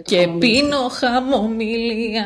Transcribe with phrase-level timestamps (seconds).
[0.00, 2.24] Και πίνω χαμομηλία,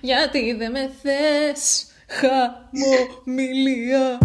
[0.00, 4.18] γιατί δεν με θες χαμομηλία.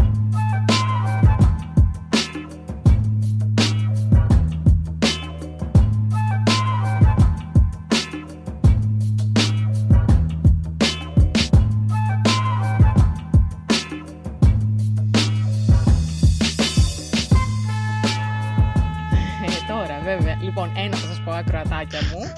[19.46, 22.37] Ε, τώρα βέβαια, λοιπόν ένα θα σας πω ακροατάκια μου.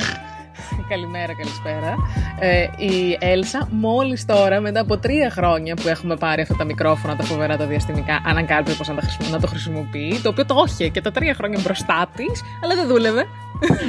[0.89, 1.95] Καλημέρα, καλησπέρα.
[2.39, 7.15] Ε, η Έλσα μόλις τώρα, μετά από τρία χρόνια που έχουμε πάρει αυτά τα μικρόφωνα,
[7.15, 10.63] τα φοβερά τα διαστημικά, αναγκάλυψε πως να, τα χρησιμο- να το χρησιμοποιεί, το οποίο το
[10.67, 13.25] είχε και τα τρία χρόνια μπροστά της, αλλά δεν δούλευε.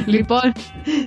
[0.07, 0.53] Λοιπόν,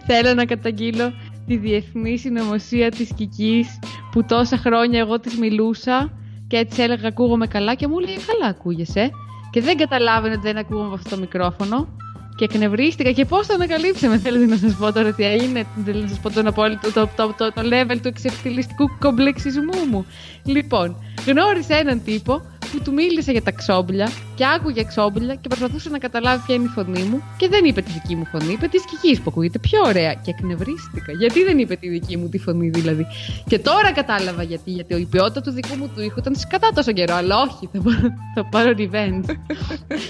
[0.05, 1.13] θέλω να καταγγείλω
[1.47, 3.79] τη διεθνή συνωμοσία της Κικής
[4.11, 6.11] που τόσα χρόνια εγώ της μιλούσα
[6.47, 9.11] και έτσι έλεγα ακούγομαι καλά και μου λέει καλά ακούγεσαι
[9.51, 11.87] και δεν καταλάβαινε ότι δεν ακούγομαι από αυτό το μικρόφωνο
[12.35, 16.07] και εκνευρίστηκα και πώς το ανακαλύψαμε θέλετε να σας πω τώρα τι έγινε θέλω να
[16.07, 20.05] σας πω τον απόλυτο το, το, το, το level του εξευτελιστικού κομπλεξισμού μου.
[20.43, 20.95] Λοιπόν
[21.27, 22.41] γνώρισα έναν τύπο
[22.73, 26.63] που του μίλησε για τα ξόμπλια και άκουγε ξόμπλια και προσπαθούσε να καταλάβει ποια είναι
[26.63, 29.59] η φωνή μου και δεν είπε τη δική μου φωνή, είπε τη Κικής που ακούγεται
[29.59, 31.11] πιο ωραία και εκνευρίστηκα.
[31.11, 33.05] Γιατί δεν είπε τη δική μου τη φωνή δηλαδή;
[33.47, 36.91] Και τώρα κατάλαβα γιατί, γιατί η ποιότητα του δικού μου του ήχου ήταν σκατά τόσο
[36.91, 39.35] καιρό, αλλά όχι, θα, πάρω- θα πάρω revenge.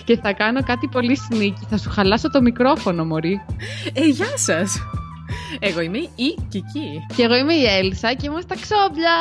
[0.05, 3.41] και θα κάνω κάτι πολύ sneaky, θα σου χαλάσω το μικρόφωνο μωρή.
[3.93, 4.77] Ε, γεια σας.
[5.59, 6.87] Εγώ είμαι η Κική.
[7.15, 9.15] Και εγώ είμαι η Έλσα και είμαστε τα ξόμπλια!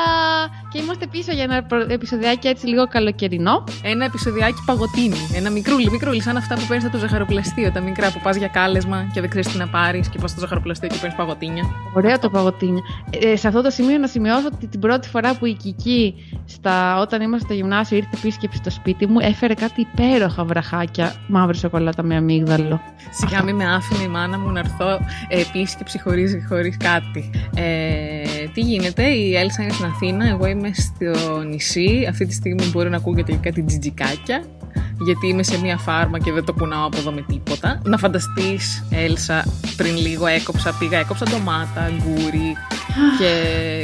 [0.72, 3.64] Και είμαστε πίσω για ένα προ- επεισοδιάκι έτσι λίγο καλοκαιρινό.
[3.82, 5.16] Ένα επεισοδιάκι παγωτίνι.
[5.34, 7.70] Ένα μικρούλι, μικρούλι, σαν αυτά που παίρνεις από το ζαχαροπλαστείο.
[7.72, 10.40] Τα μικρά που πας για κάλεσμα και δεν ξέρεις τι να πάρεις και πας στο
[10.40, 11.64] ζαχαροπλαστείο και παίρνεις παγωτίνια.
[11.94, 12.82] Ωραίο το παγωτίνια.
[13.20, 16.14] Ε, σε αυτό το σημείο να σημειώσω ότι την πρώτη φορά που η Κική
[16.46, 21.56] στα, όταν ήμασταν στο γυμνάσιο ήρθε επίσκεψη στο σπίτι μου έφερε κάτι υπέροχα βραχάκια μαύρη
[21.56, 22.80] σοκολάτα με αμύγδαλο.
[23.10, 24.88] Σιγά μην με άφηνε η μάνα μου να έρθω
[25.28, 27.30] ε, επίσκεψη χωρίς, χωρίς κάτι.
[27.56, 32.06] Ε, τι γίνεται, η Έλσα είναι στην Αθήνα, εγώ είμαι στο νησί.
[32.08, 34.44] Αυτή τη στιγμή μπορεί να ακούγεται και κάτι τζιτζικάκια,
[35.04, 37.80] γιατί είμαι σε μία φάρμα και δεν το κουνάω από εδώ με τίποτα.
[37.84, 39.44] Να φανταστείς, Έλσα,
[39.76, 42.56] πριν λίγο έκοψα, πήγα, έκοψα ντομάτα, αγγούρι
[43.18, 43.30] και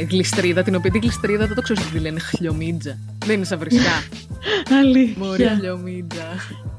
[0.09, 2.97] γλιστρίδα, την οποία την γλιστρίδα δεν το ξέρω τι τη λένε, χλιομίτζα.
[3.25, 4.03] Δεν είναι σαν βρισιά.
[5.17, 5.55] Μωρή Αλήθεια.
[5.59, 6.27] χλιομίτζα.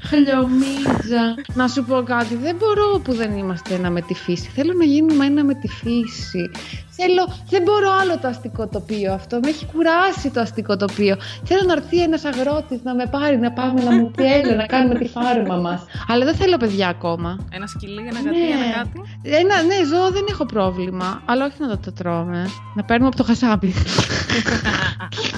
[0.09, 1.35] Χλιομίτζα.
[1.55, 2.37] να σου πω κάτι.
[2.37, 4.51] Δεν μπορώ που δεν είμαστε ένα με τη φύση.
[4.55, 6.51] Θέλω να γίνουμε ένα με τη φύση.
[6.91, 9.41] Θέλω, δεν μπορώ άλλο το αστικό τοπίο αυτό.
[9.43, 11.17] Με έχει κουράσει το αστικό τοπίο.
[11.45, 14.67] Θέλω να έρθει ένας αγρότης να με πάρει, να πάμε να μου πει έλα να
[14.67, 15.85] κάνουμε τη φάρμα μας.
[16.09, 17.39] Αλλά δεν θέλω παιδιά ακόμα.
[17.51, 19.01] Ένα σκυλί, ένα γατί, ένα κάτι.
[19.23, 21.23] Ένα, ναι, ζώο δεν έχω πρόβλημα.
[21.25, 22.47] Αλλά όχι να το, το τρώμε.
[22.75, 23.75] Να παίρνουμε από το χασάπι.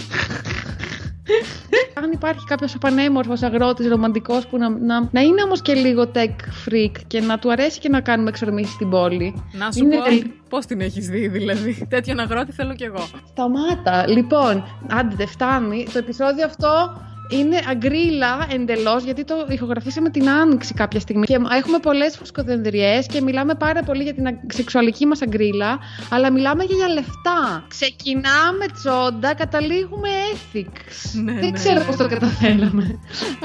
[2.12, 6.68] Αν υπάρχει κάποιος πανέμορφος αγρότης, ρομαντικός που να, να, να είναι όμως και λίγο tech
[6.68, 9.42] freak και να του αρέσει και να κάνουμε εξορμήσεις στην πόλη.
[9.52, 11.86] Να σου Είναι πω τελ- πώς την έχεις δει δηλαδή.
[11.88, 13.04] Τέτοιον αγρότη θέλω κι εγώ.
[13.28, 14.08] Σταμάτα.
[14.08, 15.86] Λοιπόν, άντε δεν φτάνει.
[15.92, 17.00] Το επεισόδιο αυτό
[17.32, 21.26] είναι αγκρίλα εντελώς, γιατί το ηχογραφήσαμε την άνοιξη κάποια στιγμή.
[21.26, 25.78] Και έχουμε πολλές φουσκοδενδριές και μιλάμε πάρα πολύ για την α- σεξουαλική μας αγκρίλα,
[26.10, 27.64] αλλά μιλάμε και για λεφτά.
[27.68, 31.20] Ξεκινάμε τσόντα, καταλήγουμε ethics.
[31.24, 32.08] Ναι, δεν ναι, ξέρω ναι, πώς το ναι.
[32.08, 32.98] καταφέραμε.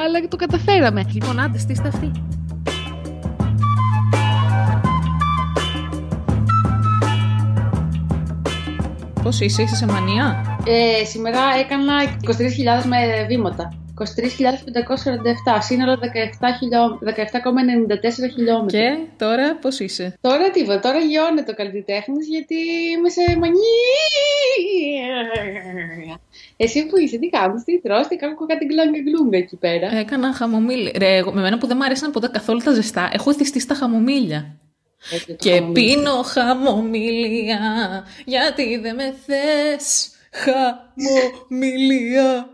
[0.06, 1.06] αλλά το καταφέραμε.
[1.14, 2.12] Λοιπόν, άντε στήστε αυτή.
[9.28, 11.94] Πώς είσαι, είσαι σε μανία; Ε, σήμερα έκανα
[12.24, 13.74] 23.000 με βήματα.
[13.96, 18.80] 23.547, σύνολο 17 χιλιό- 17,94 χιλιόμετρα.
[18.80, 22.56] Και τώρα πώς είσαι; Τώρα τίποτα, τώρα γιώνεται ο καλλιτέχνης γιατί
[22.98, 23.60] είμαι σε μανία.
[26.58, 29.98] Εσύ που είσαι, τι κάνεις, τι τρως, τι κάνω κάτι γκλάγκα γκλούγκα εκεί πέρα.
[29.98, 30.94] Έκανα χαμομήλι.
[30.98, 33.76] Ρε, εγώ, με μένα που δεν μου αρέσαν ποτέ καθόλου τα ζεστά, έχω εθιστεί στα
[33.76, 34.56] χαμομήλια.
[35.12, 35.74] Έτσι, το Και χαμομήλι.
[35.96, 37.60] πίνω χαμομήλια,
[38.26, 42.50] γιατί δεν με θες χαμομήλια.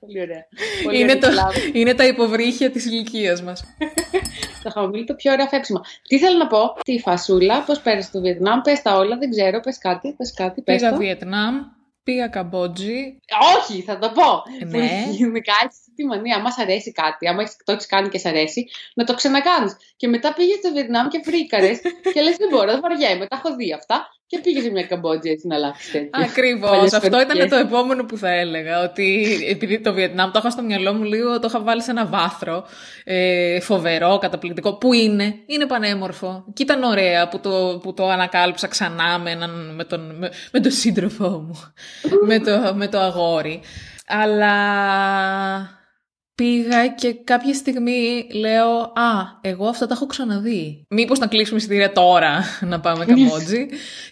[0.00, 0.46] Πολύ ωραία.
[0.84, 1.52] Πολύ Είναι, ωραία το, κλάβα.
[1.72, 3.64] είναι τα υποβρύχια της ηλικίας μας.
[4.62, 5.80] Το χαμομήλι το πιο ωραίο φέψιμο.
[6.08, 9.60] Τι θέλω να πω, τη φασούλα, πώς πέρασε το Βιετνάμ, πες τα όλα, δεν ξέρω,
[9.60, 10.96] πες κάτι, πες κάτι, πες Πήγα το.
[10.96, 11.54] Βιετνάμ,
[12.08, 13.20] πήγα Καμπότζη.
[13.56, 14.42] Όχι, θα το πω.
[14.66, 14.70] Ναι.
[14.70, 18.18] Που γενικά έτσι τη μανία, άμα σ' αρέσει κάτι, άμα έχεις- το έχεις κάνει και
[18.18, 19.76] σ' αρέσει, να το ξανακάνεις.
[19.96, 21.70] Και μετά πήγες στο Βιετνάμ και φρίκαρε
[22.14, 24.08] και λες: Δεν μπορώ, δεν βαριέμαι, τα έχω δει αυτά.
[24.30, 26.10] Και πήγε σε μια Καμπότζη έτσι να αλλάξει τέτοιο.
[26.12, 26.70] Ακριβώς.
[26.70, 27.50] Παλιές Αυτό ήταν φορές.
[27.50, 28.82] το επόμενο που θα έλεγα.
[28.82, 32.06] Ότι επειδή το Βιετνάμ το είχα στο μυαλό μου λίγο, το είχα βάλει σε ένα
[32.06, 32.64] βάθρο.
[33.04, 34.74] Ε, φοβερό, καταπληκτικό.
[34.78, 36.44] Που είναι, είναι πανέμορφο.
[36.52, 40.60] Και ήταν ωραία που το, που το ανακάλυψα ξανά με, έναν, με, τον, με, με
[40.60, 41.72] τον σύντροφό μου.
[42.26, 43.60] με, το, με το αγόρι.
[44.06, 44.52] Αλλά
[46.38, 50.84] πήγα και κάποια στιγμή λέω «Α, εγώ αυτά τα έχω ξαναδεί.
[50.88, 53.66] Μήπως να κλείσουμε εισιτήρια τώρα να πάμε Καμπότζη».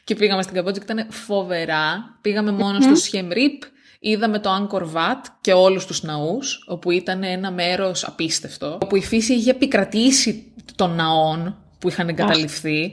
[0.05, 2.19] και πήγαμε στην Καμπότζη και ήταν φοβερά.
[2.21, 3.63] Πήγαμε μόνο στο Σιεμρίπ,
[4.01, 9.03] είδαμε το Angkor Wat και όλους τους ναούς, όπου ήταν ένα μέρος απίστευτο, όπου η
[9.03, 12.93] φύση είχε επικρατήσει των ναών που είχαν εγκαταλειφθεί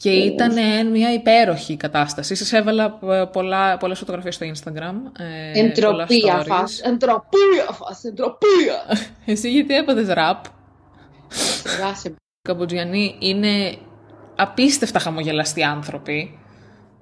[0.00, 0.54] και ήταν
[0.90, 2.34] μια υπέροχη κατάσταση.
[2.34, 4.94] Σας έβαλα ε, πολλά, πολλές φωτογραφίες στο Instagram.
[5.54, 8.98] Ε, εντροπία φας, εντροπία φας, εντροπία.
[9.32, 10.44] Εσύ γιατί έπαθες ραπ;
[12.04, 13.76] Οι Καμποτζιανοί είναι
[14.36, 16.38] απίστευτα χαμογελαστοί άνθρωποι.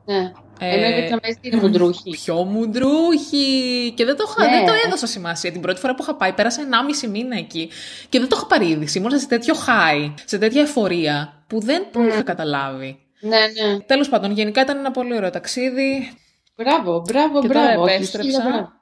[0.08, 0.32] Ναι.
[0.60, 2.10] Ενώ η Βιετναμέζοι είναι μουντρούχοι.
[2.10, 3.93] Πιο μουντρούχοι.
[3.96, 4.49] Και δεν το, ναι.
[4.49, 5.52] δεν το έδωσα σημασία.
[5.52, 6.62] Την πρώτη φορά που είχα πάει, πέρασα
[7.05, 7.70] 1,5 μήνα εκεί.
[8.08, 8.99] Και δεν το είχα πάρει είδηση.
[8.99, 12.99] Ήμουν σε τέτοιο high, σε τέτοια εφορία, που δεν το είχα καταλάβει.
[13.20, 13.78] Ναι, ναι.
[13.81, 16.12] Τέλος πάντων, γενικά ήταν ένα πολύ ωραίο ταξίδι.
[16.56, 17.75] Μπράβο, μπράβο, και μπράβο.
[17.75, 18.72] Τώρα επέστρεψα.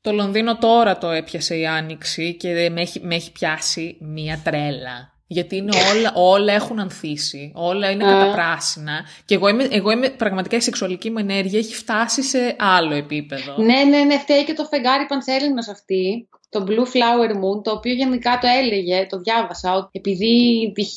[0.00, 5.13] Το Λονδίνο τώρα το έπιασε η Άνοιξη και με έχει, με έχει πιάσει μία τρέλα.
[5.26, 9.04] Γιατί είναι όλα, όλα έχουν ανθίσει, όλα είναι καταπράσινα.
[9.24, 13.56] Και εγώ είμαι, εγώ είμαι πραγματικά η σεξουαλική μου ενέργεια έχει φτάσει σε άλλο επίπεδο.
[13.56, 17.92] Ναι, ναι, ναι, φταίει και το φεγγάρι πανσέλινος αυτή το Blue Flower Moon, το οποίο
[17.92, 20.34] γενικά το έλεγε, το διάβασα, ότι επειδή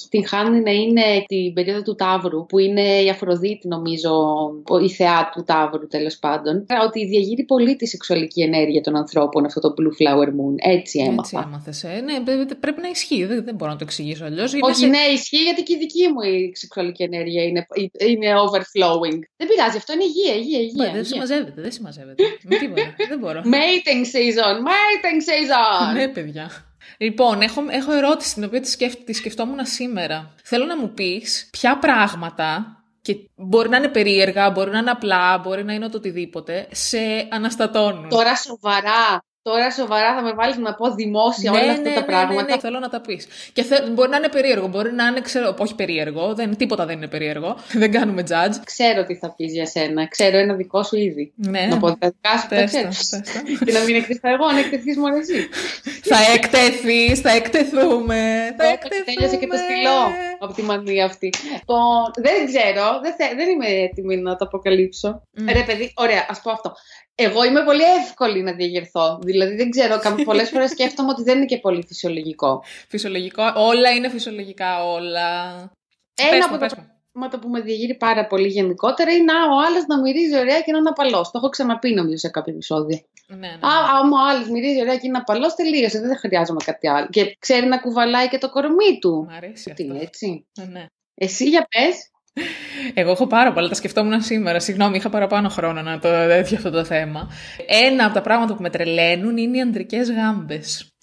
[0.09, 4.12] την χάνει να είναι την περίοδο του Ταύρου, που είναι η Αφροδίτη νομίζω,
[4.83, 9.59] η θεά του Ταύρου τέλος πάντων, ότι διαγείρει πολύ τη σεξουαλική ενέργεια των ανθρώπων αυτό
[9.59, 10.56] το Blue Flower Moon.
[10.57, 11.21] Έτσι έμαθα.
[11.21, 12.01] Έτσι έμαθες, ε.
[12.01, 12.13] Ναι,
[12.59, 14.54] πρέπει να ισχύει, δεν, δεν μπορώ να το εξηγήσω αλλιώς.
[14.62, 14.88] Όχι, σε...
[14.88, 17.68] ναι, ισχύει γιατί και η δική μου η σεξουαλική ενέργεια είναι,
[18.09, 19.19] είναι overflowing.
[19.38, 20.86] Δεν πειράζει, αυτό είναι υγεία, υγεία, υγεία.
[20.86, 22.24] Μα, δεν συμμαζεύεται, δεν συμμαζεύεται.
[22.44, 23.39] Με τίποτα, δεν μπορώ.
[23.57, 25.46] Mating season, mating season.
[25.94, 26.49] Ναι, παιδιά.
[26.97, 30.33] Λοιπόν, έχω, έχω ερώτηση την οποία τη, σκεφ, τη σκεφτόμουν σήμερα.
[30.44, 35.38] Θέλω να μου πεις ποια πράγματα και μπορεί να είναι περίεργα, μπορεί να είναι απλά,
[35.38, 36.97] μπορεί να είναι το οτιδήποτε, σε
[37.29, 38.09] αναστατώνουν.
[38.09, 39.21] Τώρα σοβαρά.
[39.49, 42.44] Τώρα σοβαρά θα με βάλεις να πω δημόσια ναι, όλα αυτά ναι, τα ναι, πράγματα.
[42.44, 43.27] Ναι, ναι, θέλω να τα πεις.
[43.53, 46.95] Και θε, μπορεί να είναι περίεργο, μπορεί να είναι, ξέρω, όχι περίεργο, δεν, τίποτα δεν
[46.97, 47.57] είναι περίεργο.
[47.81, 48.55] δεν κάνουμε judge.
[48.63, 50.07] Ξέρω τι θα πεις για σένα.
[50.07, 51.31] Ξέρω ένα δικό σου ήδη.
[51.35, 51.67] Ναι.
[51.69, 53.21] Να πω τα δικά σου, τα ξέρεις.
[53.65, 55.49] Και να μην εκτεθώ εγώ, να εκτεθείς μόνο εσύ.
[56.01, 58.21] θα εκτεθείς, θα εκτεθούμε.
[58.57, 59.03] Θα εκτεθούμε.
[59.05, 59.99] Τέλειωσε και το στυλό
[60.39, 61.34] από τη μανία αυτή.
[61.54, 65.22] Λοιπόν, δεν ξέρω, δεν, θε, δεν είμαι έτοιμη να το αποκαλύψω.
[65.38, 65.54] Mm.
[65.54, 66.72] Ρε παιδί, ωραία, ας πω αυτό.
[67.16, 69.19] Εγώ είμαι πολύ εύκολη να διαγερθώ.
[69.24, 72.63] Δηλαδή δεν ξέρω, πολλές φορές σκέφτομαι ότι δεν είναι και πολύ φυσιολογικό.
[72.88, 75.56] Φυσιολογικό, όλα είναι φυσιολογικά, όλα.
[76.31, 80.38] Ένα από τα πράγματα που με διαγείρει πάρα πολύ γενικότερα είναι ο άλλος να μυρίζει
[80.38, 81.31] ωραία και να είναι απαλός.
[81.31, 83.00] Το έχω ξαναπεί νομίζω σε κάποιο επεισόδιο.
[83.28, 83.48] Ναι, ναι.
[83.48, 86.00] Α, άμα ο άλλος μυρίζει ωραία και είναι απαλός, τελείωσε.
[86.00, 87.08] Δεν χρειάζομαι κάτι άλλο.
[87.10, 89.28] Και ξέρει να κουβαλάει και το κορμί του.
[89.30, 90.00] Μ' αρέσει Τι, αυτό.
[90.02, 90.48] έτσι.
[90.60, 90.86] Ναι, ναι.
[91.14, 92.12] Εσύ για πες.
[92.94, 94.60] Εγώ έχω πάρα πολλά, τα σκεφτόμουν σήμερα.
[94.60, 97.30] Συγγνώμη, είχα παραπάνω χρόνο να το δω για αυτό το θέμα.
[97.68, 100.96] Ένα από τα πράγματα που με τρελαίνουν είναι οι ανδρικές γάμπες.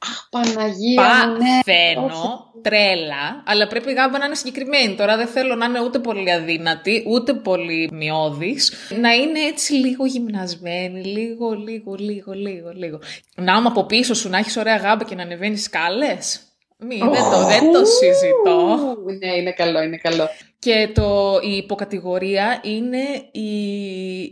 [0.00, 1.60] Αχ, Παναγία μου, ναι.
[1.64, 4.94] Παθαίνω τρέλα, αλλά πρέπει η γάμπα να είναι συγκεκριμένη.
[4.94, 8.72] Τώρα δεν θέλω να είναι ούτε πολύ αδύνατη, ούτε πολύ μειώδης.
[9.00, 13.00] Να είναι έτσι λίγο γυμνασμένη, λίγο, λίγο, λίγο, λίγο, λίγο.
[13.34, 16.40] Να είμαι από πίσω σου να έχεις ωραία γάμπα και να ανεβαίνεις σκάλες;
[16.78, 18.78] Μη, δεν, το, δεν το συζητώ.
[19.18, 20.28] Ναι, είναι καλό, είναι καλό.
[20.60, 23.02] Και το, η υποκατηγορία είναι
[23.32, 23.50] οι,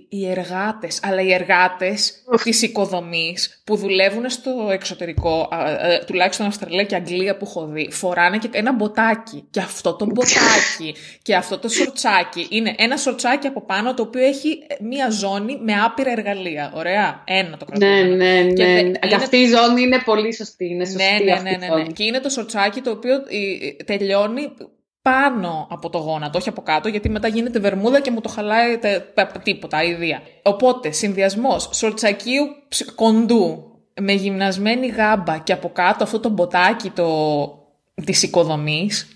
[0.09, 2.13] οι εργάτες, αλλά οι εργάτες
[2.43, 7.89] της οικοδομής που δουλεύουν στο εξωτερικό, α, α, τουλάχιστον Αυστραλία και Αγγλία που έχω δει,
[7.91, 9.45] φοράνε και ένα μποτάκι.
[9.51, 14.23] Και αυτό το μποτάκι και αυτό το σορτσάκι είναι ένα σορτσάκι από πάνω το οποίο
[14.27, 16.73] έχει μία ζώνη με άπειρα εργαλεία.
[16.75, 18.03] Ωραία, ένα το κρατούμε.
[18.03, 18.53] Ναι, ναι, ναι.
[18.53, 20.65] Και δε- είναι- Αυτή η ζώνη είναι πολύ σωστή.
[20.67, 21.83] Είναι σωστή ναι, ναι, αυτή ναι, η ναι, ζώνη.
[21.83, 21.93] ναι.
[21.93, 24.53] Και είναι το σορτσάκι το οποίο ε, τελειώνει
[25.11, 28.79] πάνω από το γόνατο, όχι από κάτω, γιατί μετά γίνεται βερμούδα και μου το χαλάει
[28.79, 30.23] τε- π- τίποτα, αηδία.
[30.43, 33.65] Οπότε, συνδυασμός σορτσακίου ψ- κοντού
[34.01, 37.07] με γυμνασμένη γάμπα και από κάτω αυτό το μποτάκι το...
[38.05, 39.09] της οικοδομής.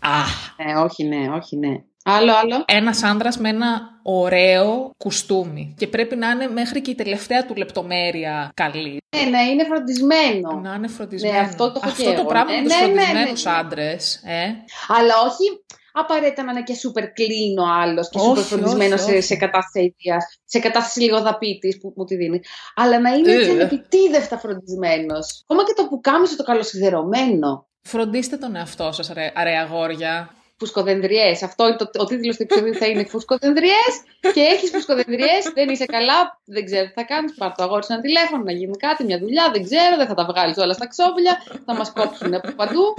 [0.00, 1.82] Αχ, Ναι, όχι, ναι, όχι, ναι.
[2.08, 2.64] Άλλο, άλλο.
[2.66, 5.74] ένας άντρας με ένα ωραίο κουστούμι.
[5.78, 9.02] Και πρέπει να είναι μέχρι και η τελευταία του λεπτομέρεια καλή.
[9.16, 10.60] Ναι, να είναι φροντισμένο.
[10.62, 11.34] Να είναι φροντισμένο.
[11.34, 12.28] Ναι, αυτό το έχω αυτό και το εγώ.
[12.28, 13.50] πράγμα Ναι, με τους ναι, ναι, ναι, φροντισμένους ναι.
[13.52, 14.44] άντρες, ε.
[14.88, 19.10] Αλλά όχι απαραίτητα να είναι και super clean ο άλλος και Όχι, super φροντισμένος όχι,
[19.10, 19.26] σε, όχι.
[19.26, 22.40] σε κατάσταση αιτίας, σε κατάσταση λιγοδαπίτη που μου τη δίνει.
[22.74, 23.52] Αλλά να είναι έτσι Ε.
[23.52, 25.44] ανεπιτίδευτα φροντισμένος.
[25.48, 27.66] Ακόμα και το πουκάμισο το καλοσυδερωμένο.
[27.82, 30.30] Φροντίστε τον εαυτό σας, ρε, ρε αγόρια.
[30.58, 31.42] Φουσκοδενδριές.
[31.42, 35.84] Αυτό είναι το, ο τίτλος του επεισόδου θα είναι Φουσκοδενδριές και έχεις φουσκοδενδριές, δεν είσαι
[35.84, 37.34] καλά, δεν ξέρω τι θα κάνεις.
[37.34, 40.14] Πάρ το αγόρι σου ένα τηλέφωνο, να γίνει κάτι, μια δουλειά, δεν ξέρω, δεν θα
[40.14, 42.94] τα βγάλεις όλα στα ξόβια, θα μας κόψουν από παντού.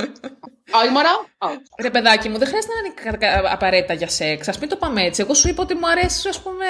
[0.72, 1.26] Όχι, μωρά.
[1.82, 4.48] Ρε παιδάκι μου, δεν χρειάζεται να είναι απαραίτητα για σεξ.
[4.48, 5.22] Α μην το πάμε έτσι.
[5.22, 6.66] Εγώ σου είπα ότι μου αρέσει, ας πούμε.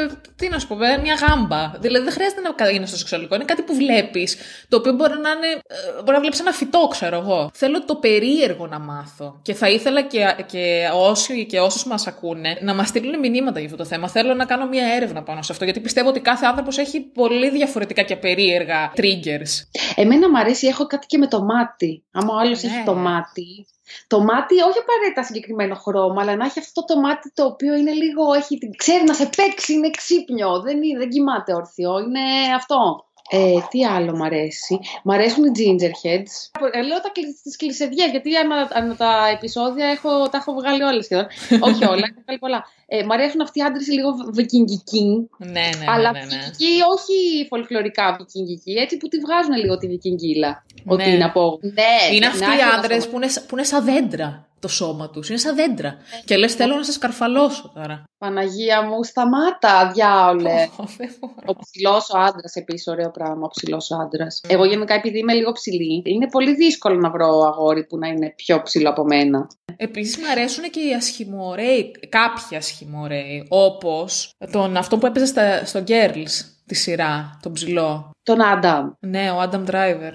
[0.00, 1.72] Ε, τι να σου πω, ε, μια γάμπα.
[1.78, 3.34] Δηλαδή δεν χρειάζεται να είναι στο σεξουαλικό.
[3.34, 4.36] Είναι κάτι που βλέπεις,
[4.68, 5.46] το οποίο μπορεί να είναι.
[5.46, 7.50] Ε, μπορεί να βλέπεις ένα φυτό, ξέρω εγώ.
[7.54, 9.40] Θέλω το περίεργο να μάθω.
[9.42, 13.68] Και θα ήθελα και, και όσοι και όσους μας ακούνε να μας στείλουν μηνύματα για
[13.68, 14.08] αυτό το θέμα.
[14.08, 15.64] Θέλω να κάνω μια έρευνα πάνω σε αυτό.
[15.64, 19.80] Γιατί πιστεύω ότι κάθε άνθρωπος έχει πολύ διαφορετικά και περίεργα triggers.
[19.94, 22.04] Εμένα μου αρέσει, έχω κάτι και με το μάτι.
[22.12, 22.84] Άμα ο άλλος έχει ναι.
[22.84, 23.21] το μάτι,
[24.06, 27.92] το μάτι όχι απαραίτητα συγκεκριμένο χρώμα, αλλά να έχει αυτό το μάτι το οποίο είναι
[27.92, 32.20] λίγο, έχει, ξέρει να σε παίξει, είναι ξύπνιο, δεν, είναι, δεν κοιμάται όρθιο, είναι
[32.56, 33.06] αυτό.
[33.34, 36.32] Ε, τι άλλο μ' αρέσει; Μ' αρέσουν οι gingerheads.
[36.72, 37.12] Ε, λέω τα,
[37.42, 41.26] τις κλεισεδιές, γιατί ανα, ανα τα επεισόδια έχω, τα έχω βγάλει όλες σχεδόν.
[41.68, 42.64] όχι όλα, έχω βγάλει πολλά.
[42.86, 45.28] Ε, μ' αρέσουν αυτοί οι άντρες λίγο βικινγκικοί.
[45.38, 45.84] Ναι, ναι, ναι.
[45.86, 46.40] Αλλά ναι, ναι.
[46.92, 50.64] όχι φολκλωρικά βικινγκικοί, έτσι που τη βγάζουν λίγο τη βικινγκίλα.
[50.84, 50.92] Ναι.
[50.92, 51.58] Ότι είναι από.
[51.60, 55.28] Ναι, είναι αυτοί οι άντρες που, είναι, που είναι σαν δέντρα το σώμα τους.
[55.28, 55.88] Είναι σαν δέντρα.
[55.88, 58.04] Ε, και λες, θέλω να σας καρφαλώσω τώρα.
[58.18, 60.68] Παναγία μου, σταμάτα, διάολε.
[61.46, 63.44] ο ψηλός ο άντρας, επίσης, ωραίο πράγμα.
[63.44, 64.40] Ο ψηλός ο άντρας.
[64.48, 68.32] Εγώ γενικά, επειδή είμαι λίγο ψηλή, είναι πολύ δύσκολο να βρω αγόρι που να είναι
[68.36, 69.46] πιο ψηλό από μένα.
[69.76, 76.44] Επίσης, μου αρέσουν και οι ασχημορέοι, κάποιοι ασχημορέοι, όπως τον αυτό που έπαιζε στο Girls
[76.66, 78.10] τη σειρά, τον ψηλό.
[78.22, 78.90] Τον Άνταμ.
[79.00, 80.12] Ναι, ο Άνταμ Driver.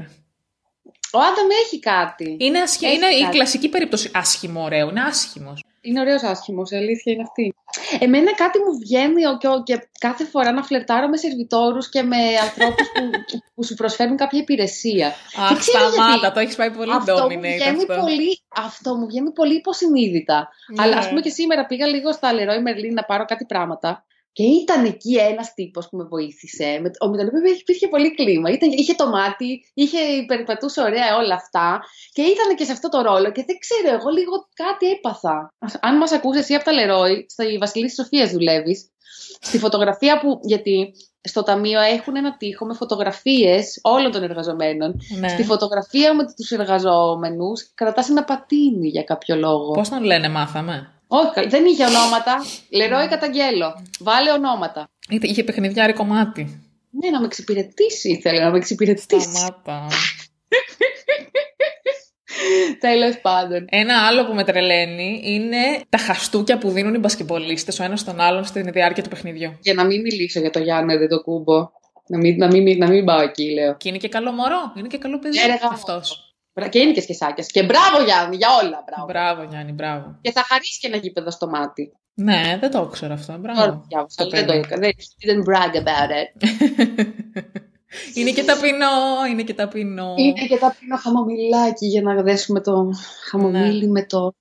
[1.12, 2.38] Ο Άνταμ έχει κάτι.
[2.40, 2.94] Είναι, ασχη...
[2.94, 4.90] είναι η κλασική περίπτωση άσχημο ωραίο.
[4.90, 5.64] Είναι άσχημος.
[5.82, 7.54] Είναι ωραίος άσχημος, η αλήθεια είναι αυτή.
[8.00, 12.88] Εμένα κάτι μου βγαίνει και, και κάθε φορά να φλερτάρω με σερβιτόρους και με ανθρώπους
[12.94, 13.10] που,
[13.56, 15.14] που σου προσφέρουν κάποια υπηρεσία.
[15.36, 17.96] Αχ, σταμάτα, το έχεις πάει πολύ αυτό μου βγαίνει αυτό.
[18.00, 20.50] Πολύ, αυτό μου βγαίνει πολύ υποσυνείδητα.
[20.76, 20.84] Ναι.
[20.84, 24.06] Αλλά ας πούμε και σήμερα πήγα λίγο στα Leroy Merlin να πάρω κάτι πράγματα.
[24.38, 28.16] Και ήταν εκεί ένας τύπος που με βοήθησε, με, ο, με τον οποίο υπήρχε πολύ
[28.16, 28.50] κλίμα.
[28.50, 31.80] Ήταν, είχε το μάτι, είχε περιπατούσε ωραία όλα αυτά
[32.12, 33.32] και ήταν και σε αυτό το ρόλο.
[33.32, 35.54] Και δεν ξέρω, εγώ λίγο κάτι έπαθα.
[35.80, 38.90] Αν μας ακούσει εσύ από τα Λερόι, στη Βασιλής Σοφίας δουλεύεις,
[39.40, 40.40] στη φωτογραφία που.
[40.44, 44.96] Γιατί στο ταμείο έχουν ένα τοίχο με φωτογραφίες όλων των εργαζομένων.
[45.20, 45.28] Ναι.
[45.28, 49.72] Στη φωτογραφία με τους εργαζόμενους κρατάς ένα πατίνι για κάποιο λόγο.
[49.72, 52.46] Πώς τον λένε, μάθαμε; Όχι, δεν είχε ονόματα.
[52.70, 53.86] Λερόι καταγγέλω.
[54.00, 54.90] Βάλε ονόματα.
[55.10, 56.62] Είχε παιχνιδιάρι κομμάτι.
[56.90, 59.30] Ναι, να με εξυπηρετήσει ήθελε, να με εξυπηρετήσει.
[59.30, 59.88] Σταμάτα.
[62.80, 63.66] Τέλος πάντων.
[63.70, 65.58] Ένα άλλο που με τρελαίνει είναι
[65.90, 69.58] τα χαστούκια που δίνουν οι μπασκεμπολίστες ο ένας στον άλλον στη διάρκεια του παιχνιδιού.
[69.62, 71.70] Για να μην μιλήσω για το Γιάννη δεν το κούμπο.
[72.08, 73.78] Να μην, να, μην, να μην πάω εκεί, λέω.
[73.78, 74.74] Και είναι και καλό μωρό.
[74.78, 75.38] Είναι και καλό παιδί.
[75.72, 76.27] Αυτός.
[76.66, 77.44] Και είναι και σκεσάκια.
[77.48, 78.84] Και μπράβο Γιάννη, για όλα.
[78.86, 80.18] Μπράβο, μπράβο Γιάννη, μπράβο.
[80.22, 81.94] Και θα χαρίσει και ένα γήπεδο στο μάτι.
[82.14, 83.38] Ναι, δεν το ήξερα αυτό.
[83.38, 83.86] Μπράβο.
[84.30, 84.80] δεν το ήξερα.
[84.80, 86.50] Δεν didn't brag about it.
[88.18, 90.14] είναι και ταπεινό, είναι και ταπεινό.
[90.18, 92.90] Είναι και ταπεινό χαμομηλάκι για να δέσουμε το
[93.30, 93.92] χαμομήλι ναι.
[93.92, 94.34] με το...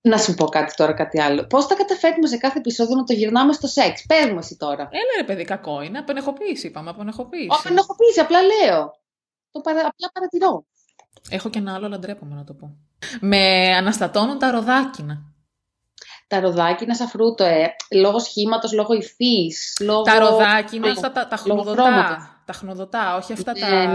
[0.00, 1.46] Να σου πω κάτι τώρα, κάτι άλλο.
[1.46, 4.82] Πώς τα καταφέρνουμε σε κάθε επεισόδιο να το γυρνάμε στο σεξ; Πες μου εσύ τώρα.
[4.82, 5.98] Έλα ρε παιδί, κακό είναι.
[5.98, 6.90] Απενεχοποίηση είπαμε.
[6.90, 7.48] Απενεχοποίηση.
[7.58, 9.02] Απενεχοποίηση, απλά λέω.
[9.54, 9.78] Το παρα...
[9.78, 10.66] απλά παρατηρώ.
[11.30, 12.76] Έχω και ένα άλλο, αλλά ντρέπομαι να το πω.
[13.20, 15.22] Με αναστατώνουν τα ροδάκινα.
[16.26, 20.02] Τα ροδάκινα σαν φρούτο, ε, λόγω σχήματος, λόγω υφής, λόγω...
[20.02, 22.33] Τα ροδάκινα, αυτά τα, τα χνοδοτά.
[22.44, 23.68] Τα χνοδοτά, όχι αυτά τα...
[23.68, 23.86] Ναι,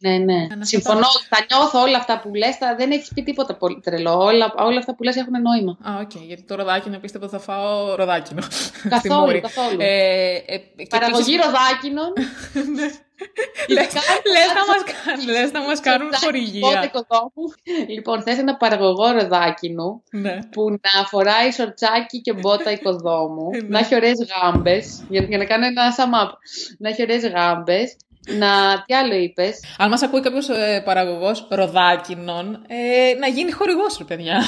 [0.00, 0.46] ναι, ναι.
[0.56, 0.64] ναι.
[0.64, 4.18] Συμφωνώ, τα νιώθω όλα αυτά που λες, τα, δεν έχεις πει τίποτα πολύ τρελό.
[4.18, 5.78] Όλα, όλα αυτά που λες έχουν νόημα.
[5.82, 8.42] Α, OK, okay, γιατί το ροδάκινο πίστευα θα φάω ροδάκινο.
[8.94, 9.76] Καθόλου, καθόλου.
[9.78, 12.12] Ε, ε, Παραγωγή ροδάκινων.
[12.76, 12.88] Ναι.
[13.68, 13.92] Λες,
[14.58, 16.90] να μας, λες να μας κάνουν χορηγία.
[17.88, 20.38] Λοιπόν, θες ένα παραγωγό ροδάκινου ναι.
[20.50, 23.68] που να φοράει σορτσάκι και μπότα οικοδόμου, ναι.
[23.68, 26.30] να έχει ωραίες γάμπες, για, για να κάνω ένα sum up,
[26.78, 27.81] να έχει ωραίες γάμπες,
[28.26, 33.98] να, τι άλλο είπες; Αν μας ακούει κάποιος ε, παραγωγός ροδάκινων, ε, να γίνει χορηγός,
[33.98, 34.44] ρε παιδιά.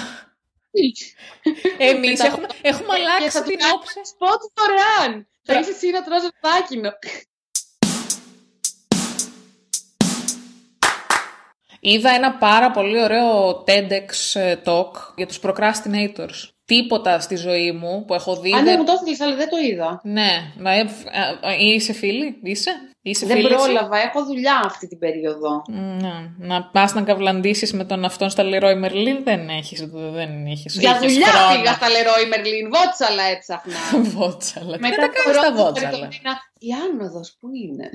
[1.78, 4.00] Εμείς έχουμε, έχουμε αλλάξει την όψη.
[4.04, 5.28] Σπότ δωρεάν.
[5.42, 6.90] Θα είσαι εσύ να τρως ροδάκινο.
[11.80, 16.48] Είδα ένα πάρα πολύ ωραίο TEDx ε, talk για τους procrastinators.
[16.64, 18.52] Τίποτα στη ζωή μου που έχω δει...
[18.52, 20.00] Αν δεν μου το έστειλες, αλλά δεν το είδα.
[20.04, 20.52] Ναι.
[20.58, 20.86] Μα, ε,
[21.40, 22.70] ε, είσαι φίλη, είσαι;
[23.06, 25.62] Είσαι δεν πρόλαβα, έχω δουλειά αυτή την περίοδο.
[25.68, 26.30] Ναι.
[26.38, 29.88] Να πας να καβλαντήσεις με τον αυτόν στα Leroy Merlin δεν έχεις.
[29.90, 31.56] Δεν έχεις Για δουλειά χρόνος.
[31.56, 33.78] πήγα στα Leroy Merlin, βότσαλα έψαχνα.
[34.14, 34.76] βότσαλα.
[34.80, 36.08] Μετά τα κάνεις τα βότσαλα;
[36.58, 37.90] Η άνοδος που είναι;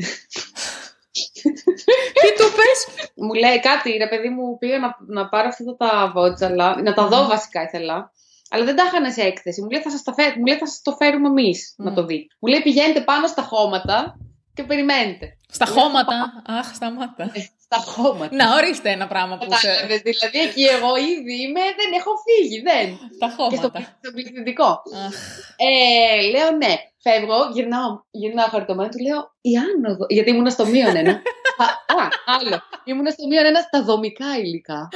[2.21, 6.11] Τι του πες; μου λέει κάτι, ρε παιδί μου, πήγα να, να πάρω αυτά τα
[6.13, 8.11] βότσαλα, να τα δω βασικά ήθελα.
[8.49, 9.61] Αλλά δεν τα είχαν σε έκθεση.
[9.61, 12.05] Μου λέει θα σας, τα φέρ, μου λέει, θα σας το φέρουμε εμείς να το
[12.05, 12.27] δει.
[12.39, 14.17] Μου λέει πηγαίνετε πάνω στα χώματα
[14.59, 15.37] και περιμένετε.
[15.51, 16.43] Στα χώματα.
[16.45, 17.23] Αχ, σταμάτα.
[17.33, 18.35] Ε, στα χώματα.
[18.35, 19.67] Να ορίστε ένα πράγμα που σε...
[19.67, 22.87] Κατάλαβες, δηλαδή εκεί εγώ ήδη είμαι, δεν έχω φύγει, δεν.
[23.19, 23.97] Τα Και στο, χώματα.
[24.01, 24.69] στο πληθυντικό.
[25.05, 25.15] Αχ.
[25.55, 26.73] Ε, λέω ναι,
[27.05, 31.11] φεύγω, γυρνάω, γυρνάω χαρτομένο, του λέω η άνοδο, γιατί ήμουν στο μείον ένα.
[31.63, 31.65] α,
[32.01, 32.57] α, άλλο.
[32.83, 34.89] Ήμουν στο μείον ένα στα δομικά υλικά.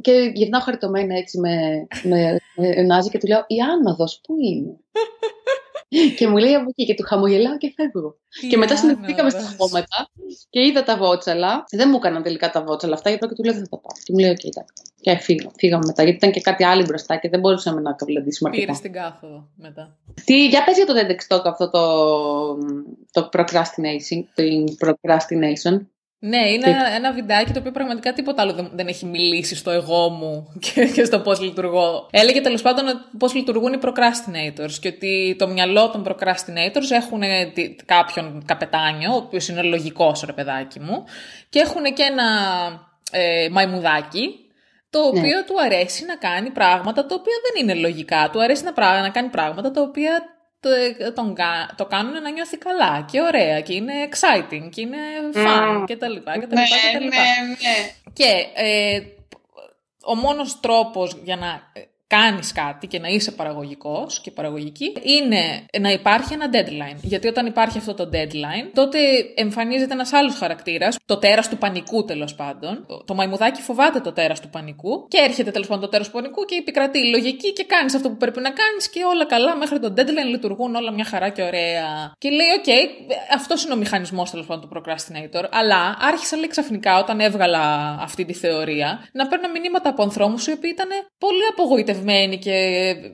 [0.00, 4.72] και γυρνάω χαριτωμένα έτσι με, με, με νάζει και του λέω η άνοδος πού είναι;
[6.16, 8.16] και μου λέει από εκεί και του χαμογελάω και φεύγω.
[8.50, 9.56] και μετά συνεχθήκαμε στα άνοδος.
[9.58, 10.10] χώματα
[10.50, 11.64] και είδα τα βότσαλα.
[11.70, 13.92] Δεν μου έκαναν τελικά τα βότσαλα αυτά, γιατί και του λέω δεν θα τα πάω.
[14.04, 14.82] Και μου λέει, οκ, εντάξει.
[15.00, 18.50] Και φύγα, φύγαμε μετά, γιατί ήταν και κάτι άλλο μπροστά και δεν μπορούσαμε να καβλαντήσουμε
[18.50, 18.78] Πήρες αρκετά.
[18.78, 19.96] στην κάθοδο μετά.
[20.24, 21.82] Τι, για πες για το TEDx Talk αυτό το,
[23.12, 24.42] το procrastination, το
[24.86, 25.80] procrastination.
[26.26, 29.70] Ναι, είναι ένα, ένα βιντεάκι το οποίο πραγματικά τίποτα άλλο δεν, δεν έχει μιλήσει στο
[29.70, 32.08] εγώ μου και, και στο πώς λειτουργώ.
[32.10, 32.84] Έλεγε τέλος πάντων
[33.18, 39.12] πώς λειτουργούν οι procrastinators και ότι το μυαλό των procrastinators έχουν ε, τι- κάποιον καπετάνιο,
[39.12, 41.04] ο οποίος είναι λογικός ρε παιδάκι μου,
[41.48, 42.24] και έχουν και ένα
[43.10, 44.28] ε, μαϊμουδάκι
[44.90, 45.06] το Ναι.
[45.18, 48.30] οποίο του αρέσει να κάνει πράγματα τα οποία δεν είναι λογικά.
[48.32, 50.22] Του αρέσει να, πρά- να κάνει πράγματα τα οποία
[50.64, 54.96] το, τον, κα- το κάνουν να νιώθει καλά και ωραία και είναι exciting και είναι
[55.34, 55.84] fun Mm.
[55.86, 57.16] και τα λοιπά και τα λοιπά και τα λοιπά.
[57.16, 57.90] ναι.
[58.12, 59.00] Και ε,
[60.04, 65.64] ο μόνος τρόπος για να ε, κάνεις κάτι και να είσαι παραγωγικός και παραγωγική είναι
[65.80, 66.98] να υπάρχει ένα deadline.
[67.02, 68.98] Γιατί όταν υπάρχει αυτό το deadline, τότε
[69.34, 72.84] εμφανίζεται ένας άλλος χαρακτήρας, το τέρας του πανικού τέλος πάντων.
[72.88, 76.12] Το, το μαϊμουδάκι φοβάται το τέρας του πανικού και έρχεται τέλος πάντων το τέρας του
[76.12, 79.56] πανικού και επικρατεί η λογική και κάνεις αυτό που πρέπει να κάνεις και όλα καλά
[79.56, 82.12] μέχρι το deadline λειτουργούν όλα μια χαρά και ωραία.
[82.18, 82.68] Και λέει, οκ,
[83.34, 88.24] αυτός είναι ο μηχανισμός τέλος πάντων του procrastinator, αλλά άρχισα λέει ξαφνικά όταν έβγαλα αυτή
[88.24, 91.93] τη θεωρία να παίρνω μηνύματα από ανθρώπους οι οποίοι ήταν πολύ απογοητευμένοι
[92.38, 92.52] και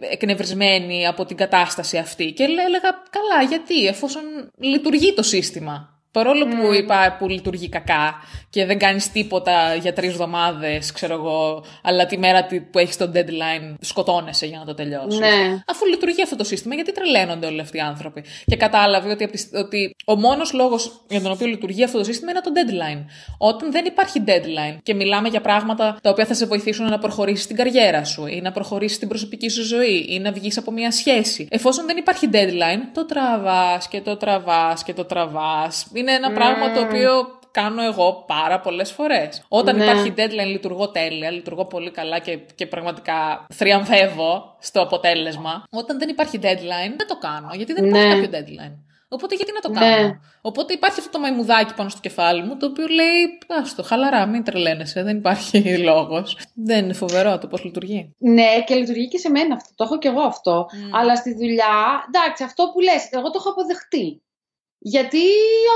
[0.00, 4.22] εκνευρισμένοι από την κατάσταση αυτή και λέ- έλεγα καλά γιατί εφόσον
[4.58, 5.99] λειτουργεί το σύστημα.
[6.12, 8.14] Παρόλο που είπα που λειτουργεί κακά
[8.50, 12.96] και δεν κάνεις τίποτα για τρεις εβδομάδες, ξέρω εγώ, αλλά τη μέρα τη- που έχεις
[12.96, 15.18] το deadline σκοτώνεσαι για να το τελειώσεις.
[15.20, 15.62] Ναι.
[15.66, 18.24] Αφού λειτουργεί αυτό το σύστημα, γιατί τρελαίνονται όλοι αυτοί οι άνθρωποι.
[18.46, 22.04] Και κατάλαβε ότι, απ' τη- ότι ο μόνος λόγος για τον οποίο λειτουργεί αυτό το
[22.04, 23.04] σύστημα είναι το deadline.
[23.38, 27.46] Όταν δεν υπάρχει deadline και μιλάμε για πράγματα τα οποία θα σε βοηθήσουν να προχωρήσεις
[27.46, 30.90] την καριέρα σου ή να προχωρήσεις την προσωπική σου ζωή ή να βγεις από μια
[30.90, 31.46] σχέση.
[31.50, 35.86] Εφόσον δεν υπάρχει deadline, το τραβάς και το τραβάς και το τραβάς.
[36.00, 39.44] Είναι ένα πράγμα το οποίο κάνω εγώ πάρα πολλές φορές.
[39.48, 39.84] Όταν Ναι.
[39.84, 45.64] υπάρχει deadline, λειτουργώ τέλεια, λειτουργώ πολύ καλά και, και πραγματικά θριαμβεύω στο αποτέλεσμα.
[45.70, 48.14] Όταν δεν υπάρχει deadline, δεν το κάνω, γιατί δεν υπάρχει Ναι.
[48.14, 48.74] κάποιο deadline.
[49.12, 49.80] Οπότε γιατί να το Ναι.
[49.80, 54.26] κάνω; Οπότε υπάρχει αυτό το μαϊμουδάκι πάνω στο κεφάλι μου, το οποίο λέει, άστο, χαλαρά,
[54.26, 56.36] μην τρελαίνεσαι, δεν υπάρχει λόγος.
[56.54, 58.14] Δεν είναι φοβερό το πώς λειτουργεί.
[58.18, 59.70] Ναι, και λειτουργεί και σε μένα αυτό.
[59.76, 60.66] Το έχω και εγώ αυτό.
[60.92, 64.22] Αλλά στη δουλειά, εντάξει, αυτό που λες, εγώ το έχω αποδεχτεί.
[64.82, 65.22] Γιατί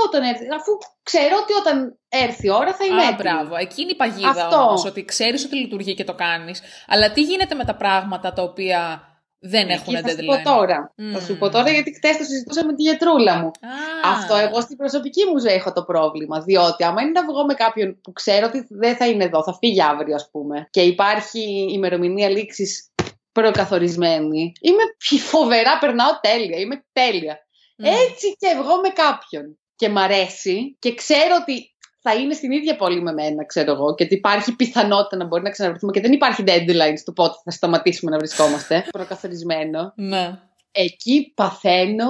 [0.05, 0.71] όταν έρθει, αφού
[1.03, 3.17] ξέρω ότι όταν έρθει η ώρα θα είμαι Α, έτοιμη.
[3.17, 3.55] μπράβο.
[3.55, 4.57] Εκείνη η παγίδα Αυτό.
[4.57, 8.43] όμως, ότι ξέρεις ότι λειτουργεί και το κάνεις, αλλά τι γίνεται με τα πράγματα τα
[8.43, 10.93] οποία δεν έχουν Εκεί θα σου deadline; πω τώρα.
[10.97, 11.13] Μμμ.
[11.13, 13.47] Θα σου πω τώρα γιατί χθε το συζητούσα με τη γιατρούλα μου.
[13.47, 16.41] Α, Αυτό εγώ στην προσωπική μου ζωή έχω το πρόβλημα.
[16.41, 19.53] Διότι άμα είναι να βγω με κάποιον που ξέρω ότι δεν θα είναι εδώ, θα
[19.53, 22.89] φύγει αύριο, ας πούμε, και υπάρχει ημερομηνία λήξης
[23.31, 24.83] προκαθορισμένη, είμαι
[25.19, 27.39] φοβερά, περνάω τέλεια, είμαι τέλεια.
[27.75, 27.85] Μμ.
[27.85, 31.75] Έτσι και βγω με κάποιον και μ' αρέσει και ξέρω ότι
[32.07, 35.43] θα είναι στην ίδια πόλη με μένα, ξέρω εγώ, και ότι υπάρχει πιθανότητα να μπορεί
[35.43, 38.85] να ξαναβρεθούμε και δεν υπάρχει deadline στο πότε θα σταματήσουμε να βρισκόμαστε.
[38.97, 39.93] προκαθορισμένο.
[39.95, 40.39] Ναι.
[40.71, 42.07] Εκεί παθαίνω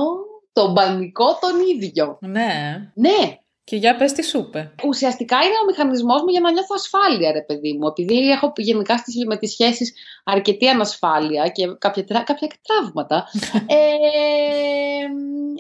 [0.54, 2.18] τον πανικό τον ίδιο.
[2.22, 2.92] Ναι.
[2.94, 4.74] Ναι, Και για πες τι σου είπε.
[4.88, 7.88] ουσιαστικά είναι ο μηχανισμός μου για να νιώθω ασφάλεια, ρε παιδί μου.
[7.88, 13.28] Επειδή έχω γενικά στις, με τις σχέσεις αρκετή ανασφάλεια και κάποια, τρα- κάποια τραύματα.
[13.78, 13.78] ε,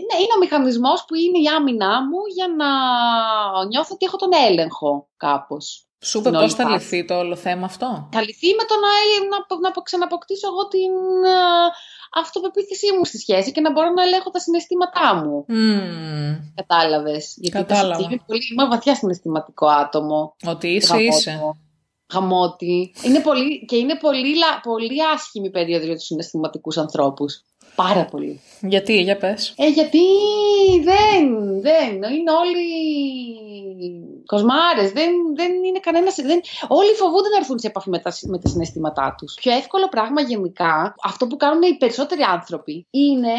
[0.07, 2.69] ναι, είναι ο μηχανισμός που είναι η άμυνά μου για να
[3.65, 5.79] νιώθω ότι έχω τον έλεγχο κάπως.
[6.05, 6.75] Σου είπε Στην πώς όλη θα φάση.
[6.75, 8.91] λυθεί το όλο θέμα αυτό; Θα λυθεί με το να,
[9.31, 10.91] να, να ξαναποκτήσω εγώ την
[11.29, 11.39] α,
[12.15, 15.45] αυτοπεποίθησή μου στη σχέση και να μπορώ να ελέγχω τα συναισθήματά μου.
[15.47, 16.35] Μμμ.
[16.55, 17.33] Κατάλαβες.
[17.37, 18.03] Γιατί Κατάλαβα.
[18.03, 20.35] είμαι, πολύ, είμαι βαθιά συναισθηματικό άτομο.
[20.45, 21.15] Ότι είσαι, Γαμώτο.
[21.17, 21.39] είσαι.
[22.13, 22.93] Γαμώτη.
[23.03, 27.41] Είναι πολύ, και είναι πολύ, λα- πολύ άσχημη περίοδο για τους συναισθηματικούς ανθρώπους.
[27.75, 28.41] Πάρα πολύ.
[28.61, 29.53] Γιατί, για πες.
[29.57, 29.99] Ε, γιατί
[30.83, 32.65] δεν, δεν, είναι όλοι
[34.25, 38.39] κοσμάρες, δεν, δεν είναι κανένας, δεν, όλοι φοβούνται να έρθουν σε επαφή με τα, με
[38.39, 39.33] τα συναισθήματά τους.
[39.33, 43.35] Πιο εύκολο πράγμα γενικά, αυτό που κάνουν οι περισσότεροι άνθρωποι, είναι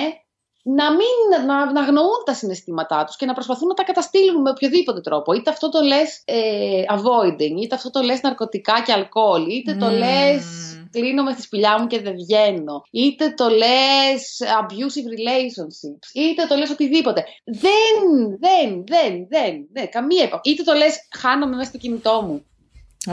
[0.63, 4.51] να μην να, να αγνοούν τα συναισθήματά τους και να προσπαθούν να τα καταστήλουν με
[4.51, 5.33] οποιοδήποτε τρόπο.
[5.33, 9.87] Είτε αυτό το λες ε, avoiding, είτε αυτό το λες ναρκωτικά και αλκοόλ, είτε το
[9.87, 9.91] Mm.
[9.91, 10.45] λες
[10.91, 16.57] κλείνω μες στη σπηλιά μου και δεν βγαίνω, είτε το λες abusive relationships, είτε το
[16.57, 17.25] λες οτιδήποτε.
[17.45, 20.51] Δεν, δεν, δεν, δεν, δεν, καμία επαφή.
[20.51, 22.45] Είτε το λες χάνομαι μέσα στο κινητό μου.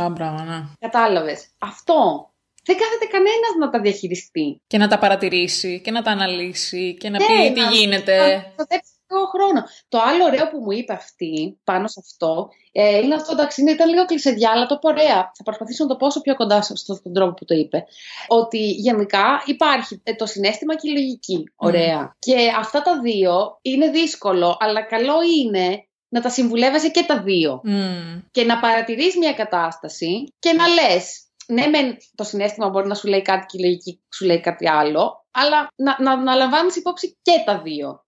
[0.02, 0.64] Α, μπράβο, ναι.
[0.80, 1.48] Κατάλαβες.
[1.60, 2.28] Αυτό.
[2.66, 4.62] Δεν κάθεται κανένας να τα διαχειριστεί.
[4.68, 8.18] Και να τα παρατηρήσει και να τα αναλύσει και να Ναι, πει τι να- γίνεται.
[8.18, 9.64] Να ξοδέψει λίγο χρόνο.
[9.90, 13.72] Το άλλο ωραίο που μου είπε αυτή πάνω σε αυτό ε, είναι αυτό, εντάξει, είναι-
[13.72, 15.16] ήταν λίγο κλεισεδιά, αλλά το πω ωραία.
[15.38, 17.86] Θα προσπαθήσω να το πω όσο πιο κοντά στο- στον τρόπο που το είπε.
[18.28, 21.44] Ότι γενικά υπάρχει ε, το συνέστημα και η λογική.
[21.56, 22.16] Ωραία.
[22.20, 27.62] Και αυτά τα δύο είναι δύσκολο, αλλά καλό είναι να τα συμβουλεύεσαι και τα δύο.
[27.64, 28.20] Μμ.
[28.32, 33.08] Και να παρατηρείς μια κατάσταση και να λες ναι, μεν το συνέστημα μπορεί να σου
[33.08, 37.18] λέει κάτι και η λογική σου λέει κάτι άλλο, αλλά να, να, να λαμβάνεις υπόψη
[37.22, 38.03] και τα δύο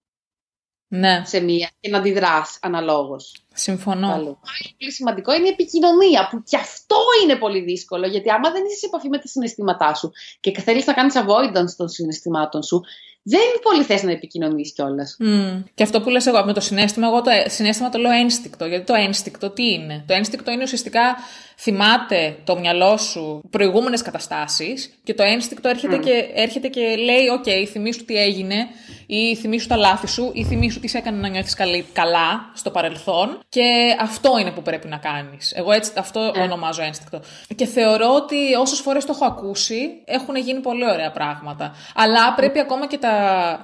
[0.88, 3.45] Ναι, σε μία και να αντιδράς αναλόγως.
[3.54, 4.13] συμφωνώ.
[4.13, 4.39] Άλλο.
[4.78, 8.78] Πολύ σημαντικό είναι η επικοινωνία, που και αυτό είναι πολύ δύσκολο, γιατί άμα δεν είσαι
[8.78, 12.82] σε επαφή με τα συναισθήματά σου και θέλεις να κάνεις avoidance των συναισθημάτων σου,
[13.28, 15.15] δεν πολύ θες να επικοινωνείς κιόλας.
[15.19, 15.63] Μμ.
[15.74, 18.65] Και αυτό που λες εγώ με το συνέστημα, εγώ το ε- συνέστημα το λέω ένστικτο.
[18.65, 21.15] Γιατί το ένστικτο τι είναι; Το ένστικτο είναι ουσιαστικά
[21.58, 27.43] θυμάται το μυαλό σου προηγούμενες καταστάσεις και το ένστικτο έρχεται, και, έρχεται και λέει «ΟΚ,
[27.71, 28.67] θυμήσου τι έγινε»
[29.08, 32.70] ή θυμήσου τα λάθη σου ή θυμήσου τι σε έκανε να νιώθεις καλή- καλά στο
[32.72, 35.54] παρελθόν και αυτό είναι που πρέπει να κάνεις.
[35.56, 37.20] Εγώ έτσι αυτό ονομάζω ένστικτο.
[37.56, 41.74] Και θεωρώ ότι όσες φορές το έχω ακούσει έχουν γίνει πολύ ωραία πράγματα.
[41.96, 43.12] Αλλά πρέπει ακόμα και τα,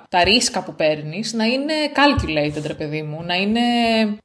[0.09, 3.21] τα ρίσκα που παίρνεις να είναι calculated, ρε παιδί μου.
[3.23, 3.61] Να είναι...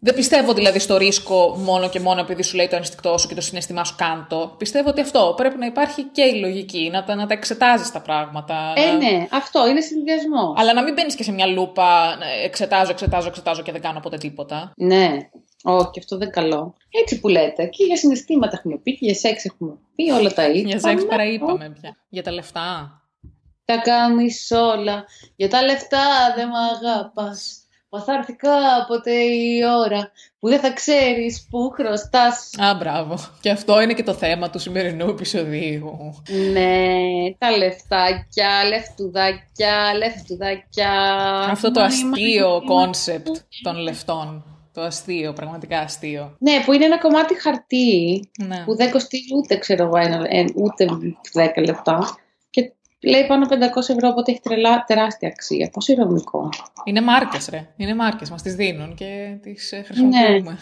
[0.00, 3.34] Δεν πιστεύω δηλαδή στο ρίσκο μόνο και μόνο επειδή σου λέει το ένστικτό σου και
[3.34, 4.54] το συναισθημά σου κάντο.
[4.58, 8.00] Πιστεύω ότι αυτό πρέπει να υπάρχει και η λογική, να τα, να τα εξετάζεις τα
[8.00, 8.54] πράγματα.
[8.76, 10.54] Ε, να- ναι, αυτό είναι συνδυασμός.
[10.56, 14.00] αλλά να μην μπαίνεις και σε μια λούπα, να εξετάζω, εξετάζω, εξετάζω και δεν κάνω
[14.00, 14.72] ποτέ τίποτα.
[14.76, 15.16] Ναι,
[15.62, 16.74] όχι, αυτό δεν είναι καλό.
[16.90, 17.66] Έτσι που λέτε.
[17.66, 20.60] Και για συναισθήματα έχουμε πει, και για σεξ έχουμε πει, όλα τα ίδια.
[20.60, 21.96] Για σεξ πέρα είπαμε πια.
[22.08, 23.00] Για τα λεφτά.
[23.64, 25.04] Τα κάνεις όλα,
[25.36, 27.65] για τα λεφτά δεν μ' αγαπάς.
[27.96, 32.50] Μα θα έρθει κάποτε η ώρα που δεν θα ξέρεις που χρωστάς.
[32.58, 33.14] Α, μπράβο.
[33.40, 36.14] Και αυτό είναι και το θέμα του σημερινού επεισοδίου.
[36.52, 36.94] Ναι,
[37.38, 40.90] τα λεφτάκια, λεφτουδάκια, λεφτουδάκια.
[41.50, 44.44] Αυτό το Μα, αστείο μα, concept των λεφτών.
[44.74, 46.36] Το αστείο, πραγματικά αστείο.
[46.38, 48.62] Ναι, που είναι ένα κομμάτι χαρτί Ναι.
[48.64, 50.86] που δεν κοστίζει ούτε, ξέρω εγώ, ένα, ε, ούτε
[51.32, 52.16] 10 λεπτά.
[52.98, 55.70] Και λέει πάνω 500 ευρώ, οπότε έχει τρελά, τεράστια αξία.
[55.72, 56.48] Πόσο ηρωνικό.
[56.84, 57.68] Είναι μάρκες, ρε.
[57.76, 58.30] Είναι μάρκες.
[58.30, 60.58] Μας τις δίνουν και τις ε, χρησιμοποιούμε.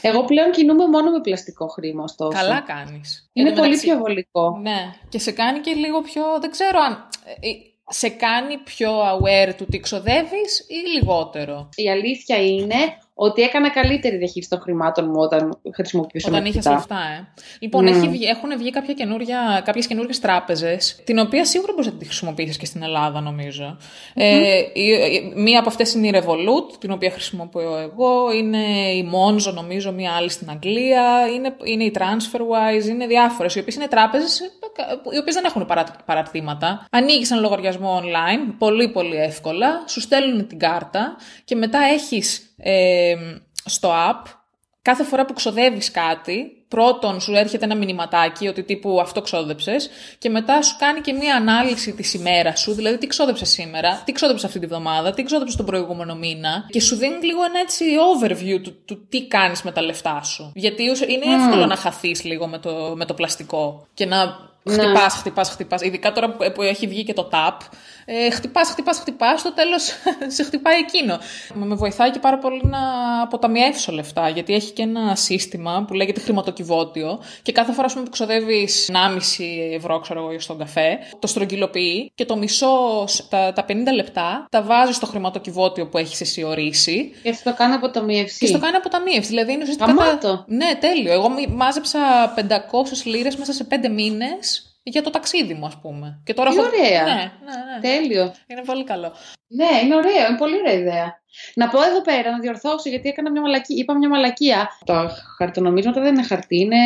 [0.00, 2.38] Εγώ πλέον κινούμαι μόνο με πλαστικό χρήμα, ωστόσο.
[2.38, 3.30] Καλά κάνεις.
[3.32, 4.58] Είναι Εν τω πολύ μεταξύ- πιο βολικό.
[4.62, 4.92] Ναι.
[5.08, 6.22] Και σε κάνει και λίγο πιο...
[6.40, 7.08] Δεν ξέρω αν...
[7.40, 7.52] ε, ε,
[7.88, 12.76] Σε κάνει πιο aware του τι ξοδεύεις ή λιγότερο; Η αλήθεια είναι
[13.22, 16.74] ότι έκανα καλύτερη διαχείριση των χρημάτων μου όταν χρησιμοποιούσα Όταν είχες μετρητά.
[16.74, 17.42] λεφτά, ε.
[17.60, 17.90] Λοιπόν, Ναι.
[17.90, 22.04] έχει βγει, έχουν βγει κάποια καινούρια, κάποιες καινούργιες τράπεζες, την οποία σίγουρα μπορείς να τη
[22.04, 23.76] χρησιμοποιήσεις και στην Ελλάδα, νομίζω.
[24.14, 28.32] Ε, η- η- μία από αυτές είναι η Revolut, την οποία χρησιμοποιώ εγώ.
[28.32, 28.58] Είναι
[28.92, 31.26] η Monzo, νομίζω, μία άλλη στην Αγγλία.
[31.34, 34.44] Είναι, είναι η TransferWise, είναι διάφορες, οι οποίες είναι τράπεζες, ε,
[35.14, 36.86] οι οποίες δεν έχουν παρα, παραρτήματα.
[36.90, 43.14] Ανοίγεις ένα λογαριασμό online, πολύ πολύ εύκολα, σου στέλνουν την κάρτα και μετά έχεις ε,
[43.64, 44.26] στο app
[44.82, 50.28] κάθε φορά που ξοδεύεις κάτι, πρώτον σου έρχεται ένα μηνυματάκι ότι τύπου αυτό ξόδεψες και
[50.28, 54.44] μετά σου κάνει και μία ανάλυση της ημέρας σου, δηλαδή τι ξόδεψες σήμερα, τι ξόδεψες
[54.46, 58.62] αυτή τη βδομάδα, τι ξόδεψες τον προηγούμενο μήνα και σου δίνει λίγο ένα έτσι overview
[58.62, 60.52] του, του τι κάνεις με τα λεφτά σου.
[60.54, 65.14] Γιατί ουσ- είναι εύκολο να χαθείς λίγο με το, με το πλαστικό και να χτυπάς,
[65.14, 65.82] χτυπάς, χτυπάς.
[65.82, 67.56] Ειδικά τώρα που, που έχει βγει και το tap,
[68.12, 69.82] ε, χτυπάς, χτυπάς, χτυπάς, στο τέλος
[70.36, 71.18] σε χτυπάει εκείνο.
[71.54, 72.78] Μα με βοηθάει και πάρα πολύ να
[73.22, 78.04] αποταμιεύσω λεφτά, γιατί έχει και ένα σύστημα που λέγεται χρηματοκιβώτιο και κάθε φορά ας πούμε,
[78.04, 79.44] που ξοδεύεις 1,5
[79.74, 84.62] ευρώ, ξέρω εγώ, στον καφέ, το στρογγυλοποιεί και το μισό, τα, τα 50 λεπτά, τα
[84.62, 88.38] βάζεις στο χρηματοκιβώτιο που έχεις εσύ ορίσει Και αυτό το κάνω αποταμίευση.
[88.38, 89.28] και στο κάνει αποταμίευση.
[89.28, 89.86] Δηλαδή είναι ουσιαστικά.
[89.92, 90.44] Γαμάτο.
[90.46, 91.12] Ναι, τέλειο.
[91.12, 91.98] Εγώ μι- μάζεψα
[92.36, 96.20] 500 λίρες μέσα σε 5 μήνες για το ταξίδι μου, ας πούμε.
[96.24, 97.02] Και τώρα Τι έχω- ωραία.
[97.02, 97.20] Ναι, ναι,
[97.74, 97.80] ναι.
[97.80, 98.34] Τέλειο.
[98.46, 99.12] Είναι πολύ καλό.
[99.48, 101.18] Ναι, είναι ωραίο, είναι πολύ ωραία ιδέα.
[101.54, 103.76] Να πω εδώ πέρα, να διορθώσω, γιατί έκανα μια μαλακία.
[103.78, 104.68] Είπα μια μαλακία.
[104.84, 106.76] Τα χαρτονομίσματα δεν είναι χαρτί, είναι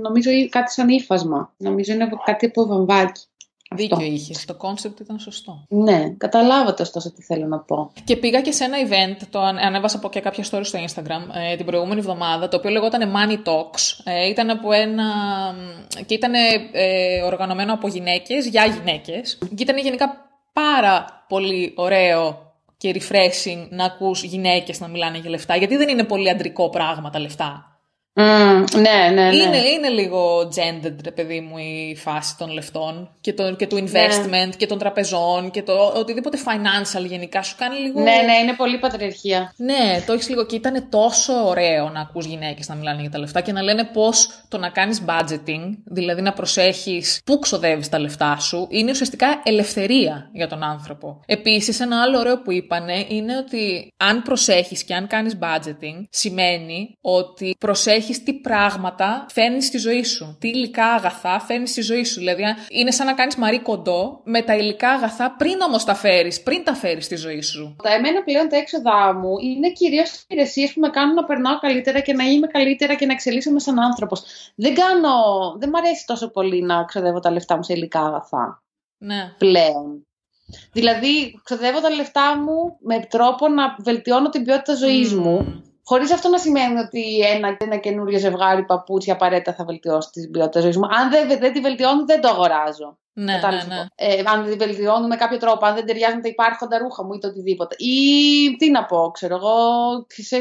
[0.00, 1.52] νομίζω κάτι σαν ύφασμα.
[1.56, 3.22] Νομίζω είναι κάτι από βαμβάκι.
[3.70, 3.96] Αυτό.
[3.96, 4.44] Δίκιο είχες.
[4.44, 5.64] Το concept ήταν σωστό.
[5.68, 7.90] Ναι, καταλάβατε ωστόσο τι θέλω να πω.
[8.04, 11.50] Και πήγα και σε ένα event, το ανε- ανέβασα από και κάποια story στο Instagram
[11.52, 14.00] ε, την προηγούμενη εβδομάδα, το οποίο λεγόταν Money Talks.
[14.04, 15.04] Ε, ήταν από ένα.
[16.06, 16.32] και ήταν
[16.72, 19.38] ε, οργανωμένο από γυναίκες για γυναίκες.
[19.54, 25.56] Και ήταν γενικά πάρα πολύ ωραίο και refreshing να ακούς γυναίκες να μιλάνε για λεφτά,
[25.56, 27.67] γιατί δεν είναι πολύ αντρικό πράγμα τα λεφτά.
[28.18, 29.36] Mm, ναι, ναι, ναι.
[29.36, 33.76] Είναι, είναι λίγο gendered, ρε παιδί μου, η φάση των λεφτών και, το, και του
[33.76, 34.48] investment Ναι.
[34.56, 38.00] και των τραπεζών και το οτιδήποτε financial γενικά σου κάνει λίγο...
[38.00, 39.52] Ναι, ναι, είναι πολύ πατριαρχία.
[39.56, 43.18] Ναι, το έχεις λίγο και ήταν τόσο ωραίο να ακούς γυναίκες να μιλάνε για τα
[43.18, 47.98] λεφτά και να λένε πώς το να κάνεις budgeting, δηλαδή να προσέχεις πού ξοδεύεις τα
[47.98, 51.20] λεφτά σου, είναι ουσιαστικά ελευθερία για τον άνθρωπο.
[51.26, 56.96] Επίσης, ένα άλλο ωραίο που είπανε είναι ότι αν προσέχεις και αν κάνεις budgeting, σημαίνει
[57.00, 57.54] ότι
[58.08, 62.18] προσέχεις τι πράγματα φέρνεις στη ζωή σου, τι υλικά αγαθά φέρνεις στη ζωή σου.
[62.18, 65.94] Δηλαδή, αν- είναι σαν να κάνεις μαρί κοντό με τα υλικά αγαθά πριν όμως τα
[65.94, 67.76] φέρεις, πριν τα φέρεις στη ζωή σου.
[67.82, 72.00] Τα εμένα πλέον τα έξοδά μου είναι κυρίως υπηρεσίες που με κάνουν να περνάω καλύτερα
[72.00, 74.22] και να είμαι καλύτερα και να εξελίσσομαι σαν άνθρωπος.
[74.54, 75.12] Δεν κάνω.
[75.58, 78.62] Δεν μ' αρέσει τόσο πολύ να ξοδεύω τα λεφτά μου σε υλικά αγαθά
[78.98, 79.32] Ναι.
[79.38, 80.02] πλέον.
[80.72, 85.22] Δηλαδή, ξοδεύω τα λεφτά μου με τρόπο να βελτιώνω την ποιότητα ζωής Μμμ.
[85.22, 85.62] μου.
[85.88, 90.60] Χωρίς αυτό να σημαίνει ότι ένα, ένα καινούριο ζευγάρι παπούτσια απαραίτητα θα βελτιώσει την ποιότητα
[90.60, 90.86] ζωής μου.
[90.86, 92.98] Αν δεν, δεν τη βελτιώνω, δεν το αγοράζω.
[93.18, 93.74] Ναι, ναι, Κατάλαβες ναι.
[93.74, 93.86] αυτό.
[93.94, 97.18] Ε, αν δεν βελτιώνω με κάποιο τρόπο, αν δεν ταιριάζουν τα υπάρχοντα ρούχα μου ή
[97.18, 97.74] το οτιδήποτε.
[97.78, 97.96] Ή
[98.58, 99.54] τι να πω, ξέρω εγώ.
[100.30, 100.36] Σε,